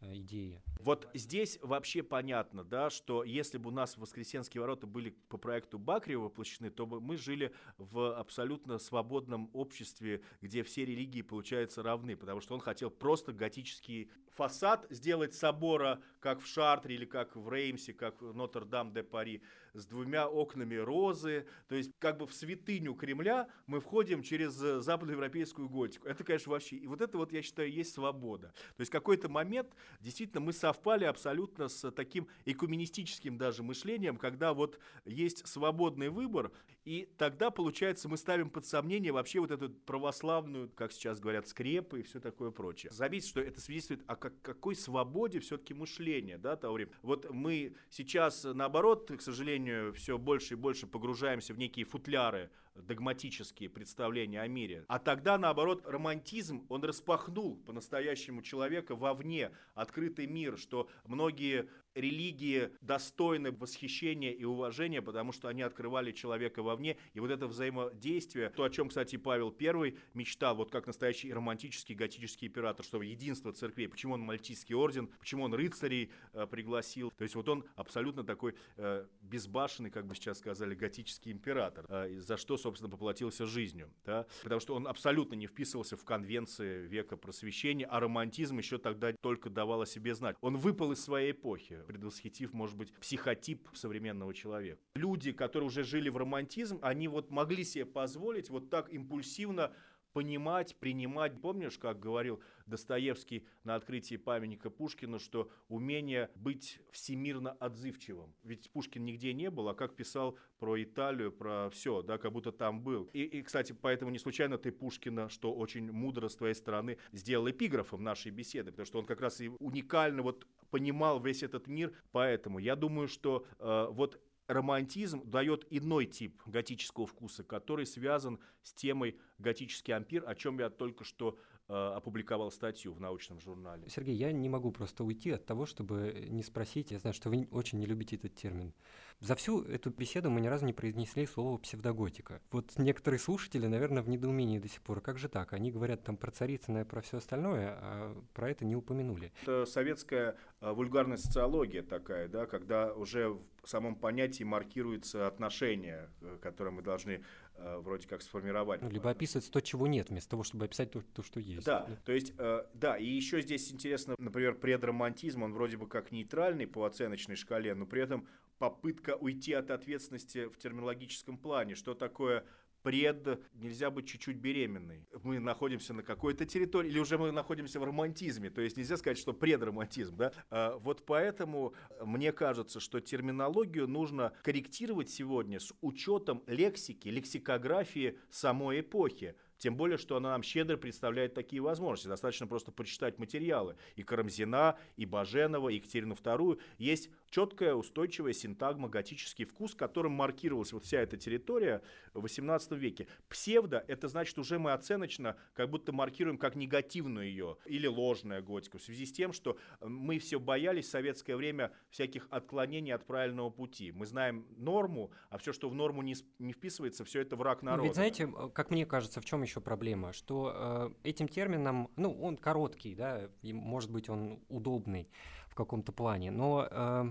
Э, 0.00 0.14
идеи. 0.14 0.62
Вот 0.78 1.08
здесь 1.12 1.58
вообще 1.60 2.04
понятно, 2.04 2.62
да, 2.62 2.88
что 2.88 3.24
если 3.24 3.58
бы 3.58 3.70
у 3.70 3.72
нас 3.72 3.96
Воскресенские 3.96 4.60
ворота 4.60 4.86
были 4.86 5.10
по 5.28 5.38
проекту 5.38 5.78
Бакрева 5.78 6.24
воплощены, 6.24 6.70
то 6.70 6.86
бы 6.86 7.00
мы 7.00 7.16
жили 7.16 7.52
в 7.78 8.16
абсолютно 8.16 8.78
свободном 8.78 9.50
обществе, 9.52 10.22
где 10.40 10.62
все 10.62 10.84
религии, 10.84 11.22
получаются 11.22 11.82
равны, 11.82 12.16
потому 12.16 12.40
что 12.40 12.54
он 12.54 12.60
хотел 12.60 12.90
просто 12.90 13.32
готический 13.32 14.08
фасад 14.28 14.86
сделать 14.88 15.34
собора, 15.34 16.00
как 16.20 16.40
в 16.40 16.46
Шартре 16.46 16.94
или 16.94 17.04
как 17.04 17.34
в 17.34 17.52
Реймсе, 17.52 17.92
как 17.92 18.22
в 18.22 18.32
Нотр-Дам-де-Пари, 18.32 19.42
с 19.78 19.86
двумя 19.86 20.28
окнами 20.28 20.74
розы, 20.74 21.46
то 21.68 21.74
есть 21.74 21.92
как 21.98 22.18
бы 22.18 22.26
в 22.26 22.34
святыню 22.34 22.94
Кремля 22.94 23.48
мы 23.66 23.80
входим 23.80 24.22
через 24.22 24.52
западноевропейскую 24.54 25.68
готику. 25.68 26.08
Это, 26.08 26.24
конечно, 26.24 26.52
вообще, 26.52 26.76
и 26.76 26.86
вот 26.86 27.00
это 27.00 27.16
вот, 27.16 27.32
я 27.32 27.42
считаю, 27.42 27.70
есть 27.70 27.94
свобода. 27.94 28.52
То 28.76 28.80
есть 28.80 28.90
какой-то 28.90 29.28
момент 29.28 29.72
действительно 30.00 30.40
мы 30.40 30.52
совпали 30.52 31.04
абсолютно 31.04 31.68
с 31.68 31.90
таким 31.90 32.28
экуменистическим 32.44 33.38
даже 33.38 33.62
мышлением, 33.62 34.16
когда 34.16 34.52
вот 34.52 34.78
есть 35.04 35.46
свободный 35.46 36.08
выбор, 36.08 36.52
и 36.84 37.06
тогда, 37.18 37.50
получается, 37.50 38.08
мы 38.08 38.16
ставим 38.16 38.48
под 38.48 38.64
сомнение 38.64 39.12
вообще 39.12 39.40
вот 39.40 39.50
эту 39.50 39.68
православную, 39.68 40.70
как 40.70 40.90
сейчас 40.90 41.20
говорят, 41.20 41.46
скрепы 41.46 42.00
и 42.00 42.02
все 42.02 42.18
такое 42.18 42.50
прочее. 42.50 42.90
Заметьте, 42.90 43.28
что 43.28 43.40
это 43.42 43.60
свидетельствует 43.60 44.02
о 44.06 44.16
как, 44.16 44.40
какой 44.40 44.74
свободе 44.74 45.38
все-таки 45.40 45.74
мышления, 45.74 46.38
да, 46.38 46.56
Таурим. 46.56 46.88
Вот 47.02 47.30
мы 47.30 47.74
сейчас, 47.90 48.44
наоборот, 48.44 49.10
к 49.14 49.20
сожалению, 49.20 49.67
все 49.94 50.18
больше 50.18 50.54
и 50.54 50.56
больше 50.56 50.86
погружаемся 50.86 51.54
в 51.54 51.58
некие 51.58 51.84
футляры 51.84 52.50
догматические 52.74 53.68
представления 53.68 54.40
о 54.40 54.48
мире. 54.48 54.84
А 54.88 54.98
тогда, 54.98 55.38
наоборот, 55.38 55.82
романтизм, 55.86 56.64
он 56.68 56.84
распахнул 56.84 57.56
по-настоящему 57.56 58.42
человека 58.42 58.94
вовне, 58.94 59.50
открытый 59.74 60.26
мир, 60.26 60.58
что 60.58 60.88
многие 61.04 61.68
религии 62.00 62.70
достойны 62.80 63.52
восхищения 63.52 64.32
и 64.32 64.44
уважения, 64.44 65.02
потому 65.02 65.32
что 65.32 65.48
они 65.48 65.62
открывали 65.62 66.12
человека 66.12 66.62
вовне. 66.62 66.96
И 67.14 67.20
вот 67.20 67.30
это 67.30 67.46
взаимодействие, 67.46 68.50
то, 68.50 68.64
о 68.64 68.70
чем, 68.70 68.88
кстати, 68.88 69.16
Павел 69.16 69.54
I 69.60 69.94
мечтал, 70.14 70.56
вот 70.56 70.70
как 70.70 70.86
настоящий 70.86 71.32
романтический 71.32 71.94
готический 71.94 72.48
император, 72.48 72.84
что 72.84 73.02
единство 73.02 73.52
церквей, 73.52 73.88
почему 73.88 74.14
он 74.14 74.20
мальтийский 74.20 74.74
орден, 74.74 75.08
почему 75.18 75.44
он 75.44 75.54
рыцарей 75.54 76.10
э, 76.32 76.46
пригласил. 76.46 77.10
То 77.16 77.22
есть 77.22 77.34
вот 77.34 77.48
он 77.48 77.64
абсолютно 77.76 78.24
такой 78.24 78.54
э, 78.76 79.06
безбашенный, 79.20 79.90
как 79.90 80.06
бы 80.06 80.14
сейчас 80.14 80.38
сказали, 80.38 80.74
готический 80.74 81.32
император, 81.32 81.86
э, 81.88 82.18
за 82.18 82.36
что, 82.36 82.56
собственно, 82.56 82.90
поплатился 82.90 83.46
жизнью. 83.46 83.90
Да? 84.04 84.26
Потому 84.42 84.60
что 84.60 84.74
он 84.74 84.86
абсолютно 84.86 85.34
не 85.34 85.46
вписывался 85.46 85.96
в 85.96 86.04
конвенции 86.04 86.86
века 86.86 87.16
просвещения, 87.16 87.86
а 87.86 88.00
романтизм 88.00 88.58
еще 88.58 88.78
тогда 88.78 89.12
только 89.20 89.50
давал 89.50 89.82
о 89.82 89.86
себе 89.86 90.14
знать. 90.14 90.36
Он 90.40 90.56
выпал 90.56 90.92
из 90.92 91.02
своей 91.02 91.32
эпохи 91.32 91.82
предвосхитив, 91.88 92.52
может 92.52 92.76
быть, 92.76 92.92
психотип 92.92 93.66
современного 93.72 94.34
человека. 94.34 94.78
Люди, 94.94 95.32
которые 95.32 95.68
уже 95.68 95.84
жили 95.84 96.10
в 96.10 96.18
романтизм, 96.18 96.78
они 96.82 97.08
вот 97.08 97.30
могли 97.30 97.64
себе 97.64 97.86
позволить 97.86 98.50
вот 98.50 98.68
так 98.68 98.92
импульсивно 98.92 99.72
понимать, 100.12 100.76
принимать. 100.76 101.40
Помнишь, 101.40 101.78
как 101.78 101.98
говорил 102.00 102.40
Достоевский 102.66 103.46
на 103.64 103.74
открытии 103.74 104.16
памятника 104.16 104.70
Пушкину, 104.70 105.18
что 105.18 105.50
умение 105.68 106.30
быть 106.34 106.80
всемирно 106.90 107.52
отзывчивым. 107.52 108.34
Ведь 108.42 108.70
Пушкин 108.70 109.04
нигде 109.04 109.32
не 109.32 109.50
был, 109.50 109.68
а 109.68 109.74
как 109.74 109.94
писал 109.96 110.38
про 110.58 110.82
Италию, 110.82 111.32
про 111.32 111.70
все, 111.70 112.02
да, 112.02 112.18
как 112.18 112.32
будто 112.32 112.52
там 112.52 112.82
был. 112.82 113.08
И, 113.12 113.22
и, 113.22 113.42
кстати, 113.42 113.72
поэтому 113.72 114.10
не 114.10 114.18
случайно 114.18 114.58
ты 114.58 114.72
Пушкина, 114.72 115.28
что 115.28 115.54
очень 115.54 115.90
мудро 115.90 116.28
с 116.28 116.36
твоей 116.36 116.54
стороны, 116.54 116.98
сделал 117.12 117.48
эпиграфом 117.48 118.02
нашей 118.02 118.30
беседы, 118.30 118.70
потому 118.70 118.86
что 118.86 118.98
он 118.98 119.06
как 119.06 119.20
раз 119.20 119.40
и 119.40 119.48
уникально 119.48 120.22
вот 120.22 120.46
понимал 120.70 121.20
весь 121.20 121.42
этот 121.42 121.66
мир. 121.66 121.92
Поэтому 122.12 122.58
я 122.58 122.76
думаю, 122.76 123.08
что 123.08 123.46
э, 123.58 123.86
вот 123.90 124.20
романтизм 124.48 125.22
дает 125.30 125.66
иной 125.70 126.06
тип 126.06 126.42
готического 126.46 127.06
вкуса, 127.06 127.44
который 127.44 127.86
связан 127.86 128.40
с 128.62 128.72
темой 128.72 129.16
готический 129.38 129.94
ампир, 129.94 130.24
о 130.26 130.34
чем 130.34 130.58
я 130.58 130.70
только 130.70 131.04
что 131.04 131.38
Э, 131.70 131.92
опубликовал 131.96 132.50
статью 132.50 132.94
в 132.94 133.00
научном 133.00 133.40
журнале. 133.40 133.86
Сергей, 133.90 134.16
я 134.16 134.32
не 134.32 134.48
могу 134.48 134.72
просто 134.72 135.04
уйти 135.04 135.32
от 135.32 135.44
того, 135.44 135.66
чтобы 135.66 136.26
не 136.30 136.42
спросить. 136.42 136.92
Я 136.92 136.98
знаю, 136.98 137.12
что 137.12 137.28
вы 137.28 137.46
очень 137.50 137.78
не 137.78 137.84
любите 137.84 138.16
этот 138.16 138.34
термин. 138.34 138.72
За 139.20 139.34
всю 139.34 139.62
эту 139.62 139.90
беседу 139.90 140.30
мы 140.30 140.40
ни 140.40 140.46
разу 140.46 140.64
не 140.64 140.72
произнесли 140.72 141.26
слово 141.26 141.58
псевдоготика. 141.58 142.40
Вот 142.52 142.78
некоторые 142.78 143.18
слушатели, 143.18 143.66
наверное, 143.66 144.00
в 144.00 144.08
недоумении 144.08 144.60
до 144.60 144.68
сих 144.68 144.80
пор. 144.80 145.00
Как 145.00 145.18
же 145.18 145.28
так? 145.28 145.52
Они 145.52 145.72
говорят 145.72 146.04
там 146.04 146.16
про 146.16 146.30
Царицына 146.30 146.82
и 146.82 146.84
про 146.84 147.00
все 147.00 147.16
остальное, 147.16 147.76
а 147.80 148.22
про 148.32 148.50
это 148.50 148.64
не 148.64 148.76
упомянули. 148.76 149.32
Это 149.42 149.66
советская 149.66 150.36
э, 150.60 150.70
вульгарная 150.70 151.16
социология 151.16 151.82
такая, 151.82 152.28
да, 152.28 152.46
когда 152.46 152.94
уже 152.94 153.36
в 153.64 153.68
самом 153.68 153.96
понятии 153.96 154.44
маркируется 154.44 155.26
отношение, 155.26 156.08
э, 156.20 156.38
которое 156.40 156.70
мы 156.70 156.82
должны 156.82 157.24
вроде 157.58 158.06
как 158.06 158.22
сформировать. 158.22 158.82
Ну, 158.82 158.90
либо 158.90 159.10
описывать 159.10 159.50
то, 159.50 159.60
чего 159.60 159.86
нет, 159.86 160.10
вместо 160.10 160.30
того, 160.30 160.42
чтобы 160.42 160.64
описать 160.64 160.90
то, 160.90 161.02
то 161.14 161.22
что 161.22 161.40
есть. 161.40 161.66
Да, 161.66 161.86
да. 161.88 161.96
то 162.04 162.12
есть, 162.12 162.32
э, 162.38 162.64
да, 162.74 162.96
и 162.96 163.06
еще 163.06 163.40
здесь 163.40 163.72
интересно, 163.72 164.14
например, 164.18 164.54
предромантизм, 164.54 165.42
он 165.42 165.52
вроде 165.52 165.76
бы 165.76 165.86
как 165.88 166.12
нейтральный 166.12 166.66
по 166.66 166.84
оценочной 166.84 167.36
шкале, 167.36 167.74
но 167.74 167.86
при 167.86 168.02
этом 168.02 168.26
попытка 168.58 169.16
уйти 169.16 169.52
от 169.52 169.70
ответственности 169.70 170.46
в 170.46 170.56
терминологическом 170.58 171.38
плане. 171.38 171.74
Что 171.74 171.94
такое 171.94 172.44
пред, 172.82 173.40
нельзя 173.54 173.90
быть 173.90 174.06
чуть-чуть 174.06 174.36
беременной. 174.36 175.06
Мы 175.22 175.38
находимся 175.38 175.94
на 175.94 176.02
какой-то 176.02 176.44
территории, 176.44 176.88
или 176.88 176.98
уже 176.98 177.18
мы 177.18 177.32
находимся 177.32 177.80
в 177.80 177.84
романтизме, 177.84 178.50
то 178.50 178.60
есть 178.60 178.76
нельзя 178.76 178.96
сказать, 178.96 179.18
что 179.18 179.32
предромантизм, 179.32 180.16
да? 180.16 180.32
А, 180.50 180.76
вот 180.78 181.04
поэтому 181.06 181.74
мне 182.00 182.32
кажется, 182.32 182.80
что 182.80 183.00
терминологию 183.00 183.88
нужно 183.88 184.32
корректировать 184.42 185.10
сегодня 185.10 185.60
с 185.60 185.72
учетом 185.80 186.42
лексики, 186.46 187.08
лексикографии 187.08 188.18
самой 188.30 188.80
эпохи. 188.80 189.34
Тем 189.58 189.76
более, 189.76 189.98
что 189.98 190.16
она 190.16 190.30
нам 190.30 190.42
щедро 190.42 190.76
представляет 190.76 191.34
такие 191.34 191.60
возможности. 191.60 192.08
Достаточно 192.08 192.46
просто 192.46 192.72
почитать 192.72 193.18
материалы. 193.18 193.76
И 193.96 194.02
Карамзина, 194.02 194.78
и 194.96 195.04
Баженова, 195.04 195.68
и 195.68 195.76
Екатерину 195.76 196.14
II. 196.14 196.60
Есть 196.78 197.10
четкая, 197.30 197.74
устойчивая 197.74 198.32
синтагма, 198.32 198.88
готический 198.88 199.44
вкус, 199.44 199.74
которым 199.74 200.12
маркировалась 200.12 200.72
вот 200.72 200.84
вся 200.84 201.00
эта 201.00 201.16
территория 201.16 201.82
в 202.14 202.24
XVIII 202.24 202.76
веке. 202.76 203.08
Псевдо– 203.28 203.84
это 203.88 204.08
значит, 204.08 204.38
уже 204.38 204.58
мы 204.58 204.72
оценочно 204.72 205.36
как 205.54 205.70
будто 205.70 205.92
маркируем 205.92 206.38
как 206.38 206.54
негативную 206.54 207.26
ее 207.26 207.56
или 207.66 207.86
ложная 207.86 208.40
готика. 208.40 208.78
В 208.78 208.82
связи 208.82 209.06
с 209.06 209.12
тем, 209.12 209.32
что 209.32 209.58
мы 209.80 210.18
все 210.18 210.38
боялись 210.38 210.86
в 210.86 210.90
советское 210.90 211.36
время 211.36 211.72
всяких 211.90 212.28
отклонений 212.30 212.94
от 212.94 213.04
правильного 213.06 213.50
пути. 213.50 213.92
Мы 213.92 214.06
знаем 214.06 214.46
норму, 214.56 215.10
а 215.30 215.38
все, 215.38 215.52
что 215.52 215.68
в 215.68 215.74
норму 215.74 216.02
не, 216.02 216.14
не 216.38 216.52
вписывается, 216.52 217.04
все 217.04 217.20
это 217.20 217.36
враг 217.36 217.62
народа. 217.62 217.84
Ведь 217.84 217.94
знаете, 217.94 218.32
как 218.54 218.70
мне 218.70 218.86
кажется, 218.86 219.20
в 219.20 219.24
чем 219.24 219.42
еще 219.48 219.60
проблема, 219.60 220.12
что 220.12 220.52
э, 220.54 221.08
этим 221.08 221.28
термином, 221.28 221.90
ну, 221.96 222.12
он 222.20 222.36
короткий, 222.36 222.94
да, 222.94 223.28
и, 223.42 223.52
может 223.52 223.90
быть, 223.90 224.08
он 224.08 224.40
удобный 224.48 225.08
в 225.48 225.54
каком-то 225.54 225.92
плане, 225.92 226.30
но 226.30 226.68
э, 226.70 227.04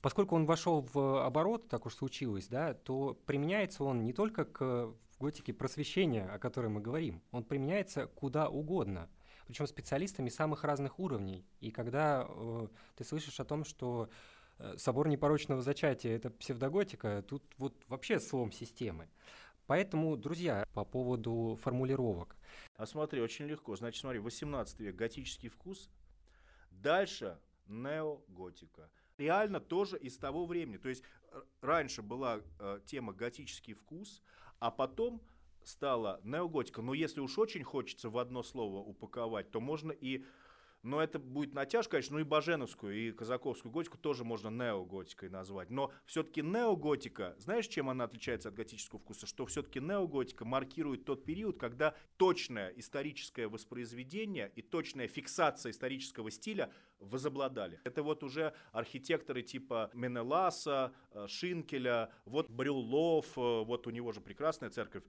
поскольку 0.00 0.34
он 0.36 0.46
вошел 0.46 0.86
в 0.92 1.24
оборот, 1.24 1.68
так 1.68 1.86
уж 1.86 1.94
случилось, 1.94 2.48
да, 2.48 2.74
то 2.74 3.14
применяется 3.26 3.84
он 3.84 4.04
не 4.04 4.12
только 4.12 4.44
к 4.44 4.94
готике 5.20 5.52
просвещения, 5.52 6.26
о 6.26 6.38
которой 6.38 6.68
мы 6.68 6.80
говорим, 6.80 7.22
он 7.30 7.44
применяется 7.44 8.06
куда 8.06 8.48
угодно, 8.48 9.08
причем 9.46 9.66
специалистами 9.66 10.28
самых 10.28 10.64
разных 10.64 10.98
уровней. 10.98 11.46
И 11.60 11.70
когда 11.70 12.26
э, 12.28 12.68
ты 12.96 13.04
слышишь 13.04 13.40
о 13.40 13.44
том, 13.44 13.64
что 13.64 14.08
э, 14.58 14.74
собор 14.76 15.08
непорочного 15.08 15.62
зачатия— 15.62 16.16
это 16.16 16.30
псевдоготика, 16.30 17.22
тут 17.22 17.44
вот 17.58 17.74
вообще 17.88 18.18
слом 18.18 18.52
системы. 18.52 19.08
Поэтому, 19.66 20.16
друзья, 20.16 20.66
по 20.74 20.84
поводу 20.84 21.58
формулировок. 21.62 22.36
А 22.76 22.86
смотри, 22.86 23.20
очень 23.20 23.46
легко. 23.46 23.74
Значит, 23.76 24.00
смотри, 24.00 24.20
18 24.20 24.80
век 24.80 24.94
готический 24.94 25.48
вкус, 25.48 25.90
дальше 26.70 27.38
неоготика. 27.66 28.90
Реально 29.18 29.60
тоже 29.60 29.98
из 29.98 30.16
того 30.18 30.46
времени. 30.46 30.76
То 30.76 30.88
есть 30.88 31.02
раньше 31.60 32.02
была 32.02 32.40
э, 32.58 32.80
тема 32.84 33.12
готический 33.12 33.74
вкус, 33.74 34.22
а 34.58 34.70
потом 34.70 35.22
стала 35.64 36.20
неоготика. 36.22 36.82
Но 36.82 36.94
если 36.94 37.20
уж 37.20 37.38
очень 37.38 37.64
хочется 37.64 38.08
в 38.08 38.18
одно 38.18 38.42
слово 38.42 38.78
упаковать, 38.78 39.50
то 39.50 39.60
можно 39.60 39.90
и 39.90 40.24
но 40.86 41.02
это 41.02 41.18
будет 41.18 41.52
натяжка, 41.52 41.92
конечно, 41.92 42.14
ну 42.14 42.20
и 42.20 42.24
Баженовскую, 42.24 42.94
и 42.94 43.10
Казаковскую 43.10 43.72
готику 43.72 43.98
тоже 43.98 44.24
можно 44.24 44.48
неоготикой 44.48 45.28
назвать. 45.28 45.68
Но 45.68 45.92
все-таки 46.06 46.42
неоготика, 46.42 47.34
знаешь, 47.38 47.66
чем 47.66 47.90
она 47.90 48.04
отличается 48.04 48.50
от 48.50 48.54
готического 48.54 49.00
вкуса? 49.00 49.26
Что 49.26 49.46
все-таки 49.46 49.80
неоготика 49.80 50.44
маркирует 50.44 51.04
тот 51.04 51.24
период, 51.24 51.58
когда 51.58 51.94
точное 52.16 52.70
историческое 52.76 53.48
воспроизведение 53.48 54.52
и 54.54 54.62
точная 54.62 55.08
фиксация 55.08 55.70
исторического 55.70 56.30
стиля 56.30 56.72
возобладали. 57.00 57.80
Это 57.84 58.02
вот 58.02 58.22
уже 58.22 58.54
архитекторы 58.72 59.42
типа 59.42 59.90
Менеласа, 59.92 60.92
э, 61.10 61.26
Шинкеля, 61.28 62.10
вот 62.24 62.48
Брюллов, 62.48 63.36
э, 63.36 63.40
вот 63.40 63.86
у 63.86 63.90
него 63.90 64.12
же 64.12 64.20
прекрасная 64.20 64.70
церковь 64.70 65.02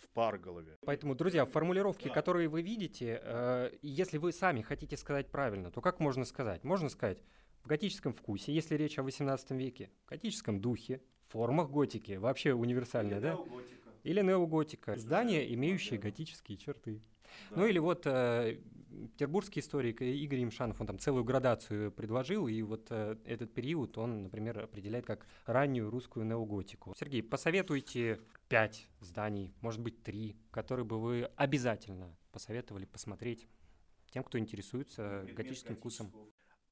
в 0.00 0.08
Парголове. 0.08 0.78
Поэтому, 0.84 1.14
друзья, 1.14 1.44
формулировки, 1.46 2.08
да. 2.08 2.14
которые 2.14 2.48
вы 2.48 2.62
видите, 2.62 3.20
э, 3.22 3.70
если 3.82 4.18
вы 4.18 4.32
сами 4.32 4.62
хотите 4.62 4.96
сказать 4.96 5.30
правильно, 5.30 5.70
то 5.70 5.80
как 5.80 6.00
можно 6.00 6.24
сказать? 6.24 6.64
Можно 6.64 6.88
сказать 6.88 7.18
в 7.62 7.66
готическом 7.68 8.12
вкусе, 8.12 8.52
если 8.52 8.74
речь 8.76 8.98
о 8.98 9.02
18 9.02 9.50
веке, 9.52 9.90
в 10.06 10.10
готическом 10.10 10.60
духе, 10.60 11.02
формах 11.28 11.70
готики, 11.70 12.12
вообще 12.12 12.52
универсальная, 12.52 13.18
Или 13.18 13.22
да? 13.22 13.32
Неоготика. 13.32 13.88
Или 14.02 14.22
неоготика. 14.22 14.96
Здания, 14.96 15.54
имеющие 15.54 15.98
готические 15.98 16.58
черты. 16.58 17.02
Да. 17.50 17.60
Ну 17.60 17.66
или 17.66 17.78
вот 17.78 18.06
э, 18.06 18.58
петербургский 18.90 19.60
историк 19.60 20.02
Игорь 20.02 20.42
Имшанов, 20.44 20.80
он 20.80 20.86
там 20.86 20.98
целую 20.98 21.24
градацию 21.24 21.92
предложил, 21.92 22.48
и 22.48 22.62
вот 22.62 22.88
э, 22.90 23.16
этот 23.24 23.52
период 23.52 23.98
он, 23.98 24.24
например, 24.24 24.58
определяет 24.60 25.06
как 25.06 25.26
раннюю 25.46 25.90
русскую 25.90 26.26
неоготику. 26.26 26.94
Сергей, 26.98 27.22
посоветуйте 27.22 28.20
пять 28.48 28.88
зданий, 29.00 29.54
может 29.60 29.80
быть 29.80 30.02
три, 30.02 30.36
которые 30.50 30.84
бы 30.84 31.00
вы 31.00 31.30
обязательно 31.36 32.16
посоветовали 32.32 32.84
посмотреть 32.84 33.48
тем, 34.10 34.24
кто 34.24 34.38
интересуется 34.38 35.26
готическим 35.34 35.76
вкусом. 35.76 36.12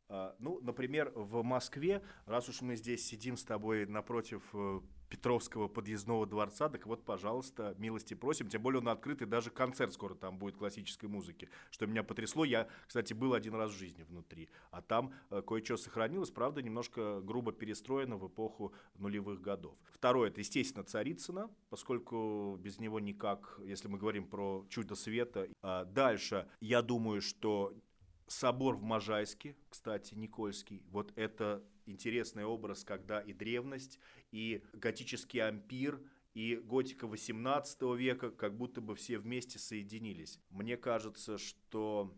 А, 0.09 0.35
ну, 0.39 0.61
например, 0.63 1.13
в 1.15 1.43
Москве, 1.43 2.03
раз 2.27 2.49
уж 2.49 2.63
мы 2.63 2.77
здесь 2.77 3.07
сидим 3.07 3.37
с 3.37 3.45
тобой 3.45 3.87
напротив 3.87 4.43
э, 4.55 4.81
Петровского 5.09 5.69
подъездного 5.69 6.27
дворца, 6.27 6.69
так 6.69 6.87
вот, 6.87 7.05
пожалуйста, 7.05 7.75
милости 7.79 8.15
просим. 8.15 8.49
Тем 8.49 8.63
более 8.63 8.81
он 8.81 8.89
открытый, 8.89 9.27
даже 9.27 9.51
концерт 9.51 9.93
скоро 9.93 10.15
там 10.15 10.39
будет 10.39 10.57
классической 10.57 11.07
музыки, 11.07 11.49
что 11.71 11.87
меня 11.87 12.03
потрясло. 12.03 12.45
Я, 12.45 12.69
кстати, 12.87 13.13
был 13.13 13.35
один 13.35 13.55
раз 13.55 13.71
в 13.71 13.79
жизни 13.79 14.03
внутри, 14.03 14.49
а 14.71 14.83
там 14.83 15.13
э, 15.31 15.43
кое-что 15.47 15.77
сохранилось, 15.77 16.31
правда, 16.31 16.63
немножко 16.63 17.21
грубо 17.21 17.53
перестроено 17.53 18.17
в 18.17 18.27
эпоху 18.29 18.73
нулевых 18.97 19.41
годов. 19.41 19.77
Второе, 19.93 20.31
это, 20.31 20.41
естественно, 20.41 20.85
Царицына, 20.85 21.51
поскольку 21.69 22.57
без 22.61 22.79
него 22.79 23.01
никак, 23.01 23.61
если 23.65 23.89
мы 23.89 23.99
говорим 23.99 24.27
про 24.27 24.65
чудо 24.69 24.95
света. 24.95 25.49
А 25.63 25.85
дальше, 25.85 26.49
я 26.61 26.83
думаю, 26.83 27.21
что 27.21 27.75
собор 28.29 28.77
в 28.77 28.83
Можайске, 28.83 29.57
кстати, 29.69 30.15
Никольский, 30.15 30.83
вот 30.91 31.13
это 31.17 31.65
интересный 31.87 32.45
образ, 32.45 32.85
когда 32.85 33.21
и 33.21 33.33
древность, 33.33 33.99
и 34.31 34.63
готический 34.73 35.41
ампир, 35.41 36.01
и 36.35 36.57
готика 36.57 37.07
18 37.07 37.83
века 37.97 38.31
как 38.31 38.57
будто 38.57 38.81
бы 38.81 38.95
все 38.95 39.19
вместе 39.19 39.59
соединились. 39.59 40.39
Мне 40.51 40.77
кажется, 40.77 41.39
что 41.39 42.15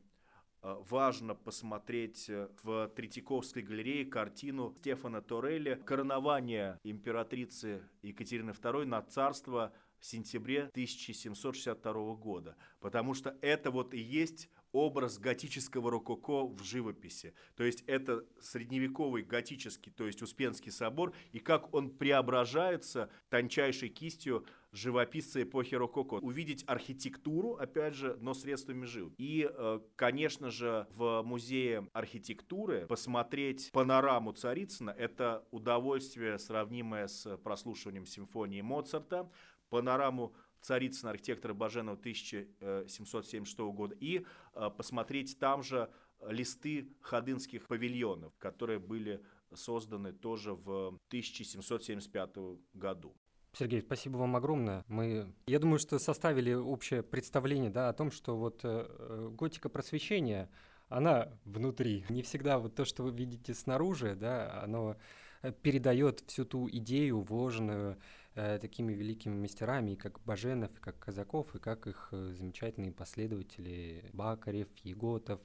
э, 0.62 0.76
важно 0.88 1.34
посмотреть 1.34 2.28
э, 2.28 2.48
в 2.62 2.88
Третьяковской 2.88 3.62
галерее 3.62 4.04
картину 4.04 4.74
Стефана 4.80 5.22
Торелли 5.22 5.80
«Коронование 5.86 6.78
императрицы 6.82 7.82
Екатерины 8.02 8.50
II 8.50 8.84
на 8.84 9.00
царство 9.02 9.72
в 9.98 10.04
сентябре 10.04 10.64
1762 10.64 12.14
года», 12.16 12.56
потому 12.80 13.14
что 13.14 13.38
это 13.40 13.70
вот 13.70 13.94
и 13.94 14.00
есть 14.00 14.50
образ 14.72 15.18
готического 15.18 15.90
рококо 15.90 16.46
в 16.46 16.62
живописи. 16.62 17.34
То 17.56 17.64
есть 17.64 17.82
это 17.86 18.24
средневековый 18.40 19.22
готический, 19.22 19.92
то 19.92 20.06
есть 20.06 20.22
Успенский 20.22 20.72
собор, 20.72 21.12
и 21.32 21.38
как 21.38 21.74
он 21.74 21.90
преображается 21.90 23.10
тончайшей 23.28 23.88
кистью 23.88 24.46
живописца 24.72 25.42
эпохи 25.42 25.74
рококо. 25.74 26.14
Увидеть 26.14 26.64
архитектуру, 26.66 27.54
опять 27.54 27.94
же, 27.94 28.16
но 28.20 28.34
средствами 28.34 28.84
жил. 28.84 29.12
И, 29.18 29.50
э, 29.52 29.80
конечно 29.96 30.50
же, 30.50 30.86
в 30.90 31.22
музее 31.22 31.88
архитектуры 31.92 32.86
посмотреть 32.86 33.70
панораму 33.72 34.32
Царицына– 34.32 34.90
это 34.98 35.44
удовольствие, 35.50 36.38
сравнимое 36.38 37.08
с 37.08 37.36
прослушиванием 37.38 38.06
симфонии 38.06 38.60
Моцарта. 38.60 39.30
Панораму 39.70 40.34
Царицына, 40.60 41.10
архитектора 41.10 41.54
Баженова 41.54 41.96
1776 41.96 43.58
года, 43.58 43.96
и 43.98 44.24
э, 44.54 44.70
посмотреть 44.76 45.38
там 45.38 45.62
же 45.62 45.90
листы 46.28 46.88
ходынских 47.00 47.66
павильонов, 47.66 48.32
которые 48.38 48.78
были 48.78 49.22
созданы 49.54 50.12
тоже 50.12 50.54
в 50.54 50.98
1775 51.08 52.36
году. 52.74 53.14
Сергей, 53.52 53.80
спасибо 53.80 54.16
вам 54.18 54.36
огромное. 54.36 54.84
Мы, 54.86 55.32
я 55.46 55.58
думаю, 55.58 55.78
что 55.78 55.98
составили 55.98 56.52
общее 56.52 57.02
представление 57.02 57.70
да, 57.70 57.88
о 57.88 57.92
том, 57.92 58.12
что 58.12 58.36
вот 58.36 58.60
э, 58.62 59.28
готика 59.32 59.68
просвещения, 59.68 60.48
она 60.88 61.32
внутри. 61.44 62.04
Не 62.08 62.22
всегда 62.22 62.58
вот 62.58 62.76
то, 62.76 62.84
что 62.84 63.02
вы 63.02 63.10
видите 63.10 63.54
снаружи, 63.54 64.14
да, 64.14 64.62
оно 64.62 64.96
э, 65.42 65.52
передает 65.62 66.22
всю 66.28 66.44
ту 66.44 66.68
идею, 66.68 67.22
вложенную 67.22 67.98
э, 68.40 68.58
такими 68.58 68.92
великими 68.92 69.34
мастерами, 69.34 69.94
как 69.94 70.20
Баженов, 70.24 70.70
как 70.80 70.98
Казаков, 70.98 71.54
и 71.54 71.58
как 71.58 71.86
их 71.86 72.08
э, 72.12 72.32
замечательные 72.32 72.92
последователи 72.92 74.04
Бакарев, 74.12 74.68
Еготов, 74.82 75.40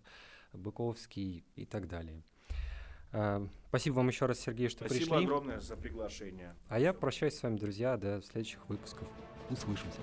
Быковский 0.54 1.44
и 1.56 1.66
так 1.66 1.88
далее. 1.88 2.24
Э, 3.12 3.46
спасибо 3.68 3.96
вам 3.96 4.08
еще 4.08 4.26
раз, 4.26 4.40
Сергей, 4.40 4.70
что 4.70 4.86
спасибо 4.86 4.96
пришли. 4.96 5.06
Спасибо 5.08 5.36
огромное 5.36 5.60
за 5.60 5.76
приглашение. 5.76 6.56
А 6.70 6.80
я 6.80 6.94
прощаюсь 6.94 7.36
с 7.36 7.44
вами, 7.44 7.58
друзья, 7.58 7.98
до 7.98 8.22
следующих 8.22 8.68
выпусков. 8.70 9.08
Услышимся. 9.50 10.00